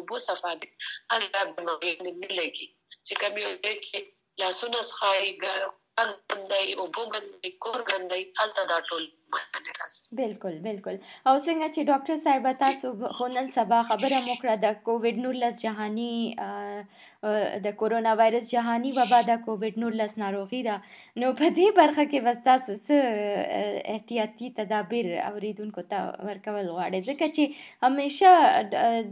اوبو 0.00 0.20
صفا 0.26 0.52
دي 0.64 0.70
هغه 1.14 1.44
بیماری 1.56 1.94
نه 2.02 2.30
لګي 2.40 2.68
چې 3.06 3.14
کوم 3.24 3.42
یو 3.44 3.52
دی 3.64 3.74
کې 3.84 3.98
لاسونه 4.40 4.78
ښایي 4.96 5.30
ګندای 5.42 6.72
اوبو 6.80 7.02
ګندای 7.12 7.50
کور 7.64 7.80
ګندای 7.90 8.22
هلته 8.40 8.62
دا 8.72 8.78
ټول 8.88 9.04
بالکل 10.20 10.54
بالکل۔ 10.66 10.96
او 11.28 11.34
څنګه 11.46 11.66
چې 11.74 11.80
ډاکټر 11.90 12.16
صاحب 12.24 12.44
تاسو 12.64 12.86
نن 13.36 13.48
سبا 13.56 13.78
خبره 13.88 14.18
مو 14.26 14.34
کړه 14.42 14.54
د 14.64 14.66
کووډ 14.86 15.22
19 15.24 15.62
جهاني 15.62 16.14
د 17.64 17.74
کورونا 17.80 18.12
وایرس 18.20 18.46
جهاني 18.52 18.90
وبا 18.98 19.20
د 19.30 19.38
کووډ 19.44 19.78
19 19.84 20.16
ناروغي 20.22 20.60
ده. 20.68 20.76
نو 21.20 21.32
په 21.40 21.46
دې 21.58 21.68
برخه 21.80 22.04
کې 22.10 22.18
وستاسو 22.26 22.72
څه 22.86 22.96
احتیاطي 23.94 24.50
تدابیر 24.58 25.06
اوریدونکو 25.30 25.82
ته 25.90 25.98
ورکول 26.28 26.66
غواړي. 26.74 26.98
ځکه 27.08 27.26
چې 27.36 27.44
همیشه 27.86 28.30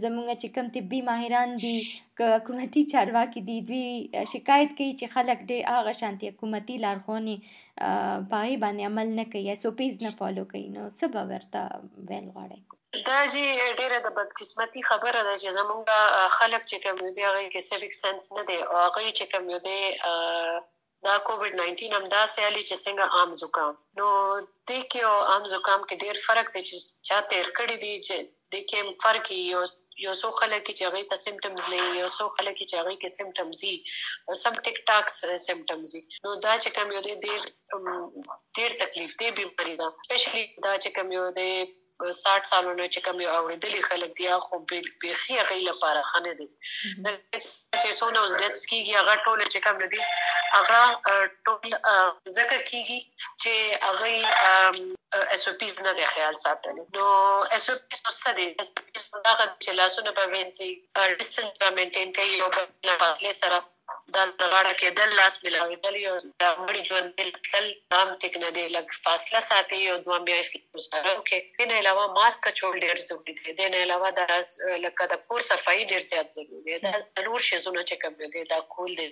زموږ 0.04 0.26
چې 0.40 0.48
کوم 0.54 0.66
طبي 0.76 1.00
ماهران 1.10 1.56
دي 1.64 1.76
حکومتي 2.20 2.82
چارواکي 2.92 3.40
دي، 3.48 3.58
دوی 3.68 3.86
شکایت 4.34 4.70
کوي 4.78 4.92
چې 5.00 5.06
خلک 5.14 5.38
ډېر 5.50 5.62
هغه 5.74 5.92
شانتي 6.02 6.32
حکومتي 6.32 6.76
لارښوونې 6.84 7.36
پای 8.32 8.56
باندې 8.62 8.82
عمل 8.90 9.08
نه 9.20 9.24
کوي 9.32 9.44
یا 9.50 9.56
سوپیز 9.64 9.94
نه 10.06 10.16
فالو 10.22 10.44
کوي. 10.54 10.66
نو 10.76 10.88
څه 10.98 11.06
به 11.14 11.22
ورته 11.32 11.60
ویل 12.08 12.28
غواړي 12.34 12.60
دا 13.08 13.20
چې 13.32 13.42
ډیره 13.80 13.98
د 14.06 14.08
بدقسمتي 14.16 14.82
خبره 14.90 15.20
ده 15.28 15.34
چې 15.42 15.48
زمونږ 15.58 15.82
خلک 16.38 16.62
چې 16.70 16.76
کوم 16.84 16.98
دی 17.16 17.24
هغه 17.28 17.42
کې 17.52 17.60
سیویک 17.68 17.94
سنس 18.02 18.32
نه 18.38 18.44
دی. 18.48 18.58
او 18.62 18.76
هغه 18.86 19.12
چې 19.18 19.24
کوم 19.32 19.46
دی 19.66 19.80
دا 21.06 21.14
کووډ 21.28 21.52
19 21.60 21.96
هم 21.96 22.04
دا 22.16 22.22
سیالي 22.34 22.62
چې 22.68 22.76
څنګه 22.84 23.04
عام 23.16 23.32
زکام. 23.40 23.74
نو 24.00 24.06
د 24.68 24.70
کې 24.90 25.00
او 25.08 25.16
عام 25.30 25.44
زکام 25.54 25.80
کې 25.88 25.94
ډیر 26.04 26.20
فرق 26.26 26.52
دی 26.54 26.62
چې 26.68 26.76
چا 27.08 27.18
تیر 27.32 27.50
کړی 27.58 27.76
دی 27.84 27.94
چې 28.06 28.16
د 28.52 28.54
کې 28.68 28.80
فرق 29.06 29.32
یو 29.38 29.64
یو 30.02 30.12
څو 30.20 30.28
خلک 30.40 30.64
چې 30.76 30.82
هغه 30.86 31.02
ته 31.10 31.16
سیمټمز 31.24 31.62
لري، 31.72 31.98
یو 32.02 32.08
څو 32.14 32.24
خلک 32.36 32.56
چې 32.70 32.74
هغه 32.80 32.94
کې 33.00 33.08
سیمټمز 33.18 33.58
دي. 33.64 33.76
او 34.28 34.38
سم 34.42 34.56
ټیک 34.64 34.80
ټاکس 34.88 35.20
سیمټمز 35.46 35.92
دي. 35.96 36.02
نو 36.24 36.34
دا 36.46 36.54
چې 36.62 36.68
کوم 36.78 36.92
یو 36.96 37.02
دی 37.06 37.14
ډیر 37.26 37.40
ډیر 38.58 38.76
تکلیف 38.82 39.16
دی 39.20 39.30
بیماری 39.38 39.76
دا 39.82 39.88
سپیشلی 40.04 40.44
دا 40.66 40.72
چې 40.82 40.88
کوم 40.98 41.16
یو 41.18 41.30
دی 41.38 41.50
60 42.02 42.46
سالونو 42.50 42.86
چې 42.86 43.00
کوم 43.06 43.20
یو 43.20 43.34
اوریدلي 43.40 43.82
خلک 43.88 44.14
دي 44.20 44.28
خو 44.46 44.58
بيخي 44.68 45.38
غي 45.50 45.60
لپاره 45.68 46.02
خنه 46.10 46.32
دي. 46.40 46.48
چې 47.82 47.90
څونه 47.98 48.18
اوس 48.20 48.32
دټس 48.40 48.62
کیږي 48.70 48.92
هغه 49.00 49.14
ټول 49.24 49.44
چې 49.52 49.58
کوم 49.66 49.78
دي 49.92 50.00
هغه 50.56 50.80
ټول 51.46 51.70
ځکه 52.36 52.56
کیږي 52.70 53.00
چې 53.42 53.52
هغه 53.88 54.08
اس 55.34 55.48
او 55.48 55.54
پیز 55.60 55.74
نه 55.86 55.92
دی 55.98 56.06
خیال 56.14 56.36
ساتل 56.44 56.80
نو 56.96 57.06
اس 57.58 57.70
او 57.70 57.76
پیز 57.90 58.02
څه 58.22 58.30
دي؟ 58.38 58.48
اس 58.64 58.72
او 58.76 58.84
پیز 58.88 59.04
هغه 59.26 59.46
چې 59.62 59.70
لاسونه 59.82 60.16
په 60.18 60.24
وینسي 60.34 60.70
ډیسټنس 61.18 61.62
مینټین 61.78 62.12
کوي 62.18 62.40
او 62.40 62.50
په 62.58 62.98
فاصله 63.04 63.32
سره. 63.42 63.62
د 64.12 64.16
غاړه 64.52 64.72
کې 64.80 64.88
د 64.98 65.14
لاس 65.18 65.36
ملاوي 65.44 65.76
دل 65.84 65.96
یو 66.00 66.14
د 66.42 66.44
مړي 66.64 66.82
ژوند 66.88 67.08
تل 67.50 67.68
نام 67.94 68.08
ټیک 68.24 68.36
نه 68.44 68.50
دی 68.56 68.64
لګ 68.76 68.98
فاصله 69.04 69.40
ساتي 69.48 69.80
او 69.90 69.96
دوه 70.06 70.18
میاشتې 70.26 70.84
سره 70.86 71.14
کې 71.28 71.38
دین 71.60 71.72
علاوه 71.78 72.06
ماسک 72.18 72.42
کچول 72.46 72.78
ډیر 72.84 73.02
ضروری 73.04 73.36
دی 73.40 73.56
دین 73.62 73.76
علاوه 73.82 74.10
د 74.18 74.20
لکه 74.86 75.10
د 75.14 75.22
کور 75.28 75.46
صفائی 75.50 75.84
ډیر 75.92 76.06
زیات 76.10 76.38
ضروری 76.38 76.64
دی 76.68 76.80
دا 76.86 76.94
ضرور 77.06 77.46
شي 77.48 77.62
زونه 77.66 77.86
چې 77.88 77.94
کوم 78.04 78.34
دی 78.36 78.44
دا 78.54 78.60
کول 78.76 78.96
دی 79.02 79.08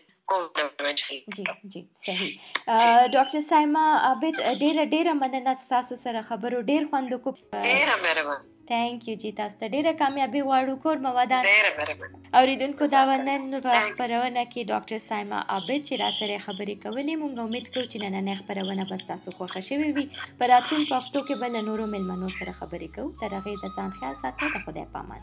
جی 1.37 1.45
جی 1.73 1.81
صحیح۔ 2.07 2.33
ډاکټر 2.69 3.41
سایما 3.49 3.85
عابد 4.09 4.41
ډیر 4.65 4.85
ډیر 4.95 5.13
مننه 5.23 5.55
تاسو 5.75 6.01
سره 6.05 6.23
خبرو 6.33 6.61
ډیر 6.73 6.89
خوند 6.93 7.15
کو۔ 7.25 7.35
ډیر 7.63 7.95
مهربان 8.03 8.52
ته 8.71 9.65
ډیره 9.75 9.93
کامیابی 10.03 10.43
غواړو 10.49 10.75
کور 10.85 10.97
موادان 11.07 11.43
ډیره 11.51 11.71
مهربان 11.79 12.11
اوریدونکو 12.39 12.85
دا 12.95 13.03
ونن 13.09 13.43
په 13.67 13.73
خبرونه 13.89 14.43
کې 14.53 14.69
ډاکټر 14.73 14.99
سایما 15.09 15.39
عابد 15.53 15.81
چې 15.89 15.95
را 16.03 16.11
سره 16.19 16.45
خبرې 16.47 16.77
کولې 16.85 17.15
مونږ 17.23 17.35
امید 17.45 17.67
کوو 17.75 17.91
چې 17.93 17.99
نن 18.17 18.29
خبرونه 18.41 18.89
به 18.91 18.97
تاسو 19.11 19.29
خوښ 19.39 19.55
شوي 19.69 19.91
وي 19.97 20.07
په 20.39 20.45
راتلونکي 20.53 20.93
وختو 20.95 21.25
کې 21.27 21.35
بل 21.43 21.63
نورو 21.69 21.93
ملمنو 21.95 22.35
سره 22.39 22.59
خبرې 22.61 22.89
کوو 22.97 23.17
تر 23.21 23.31
هغه 23.39 23.57
د 23.65 23.75
ځان 23.77 23.91
خیال 23.99 24.15
ساتئ 24.23 24.53
د 24.55 24.65
خدای 24.67 24.87
پامان 24.95 25.23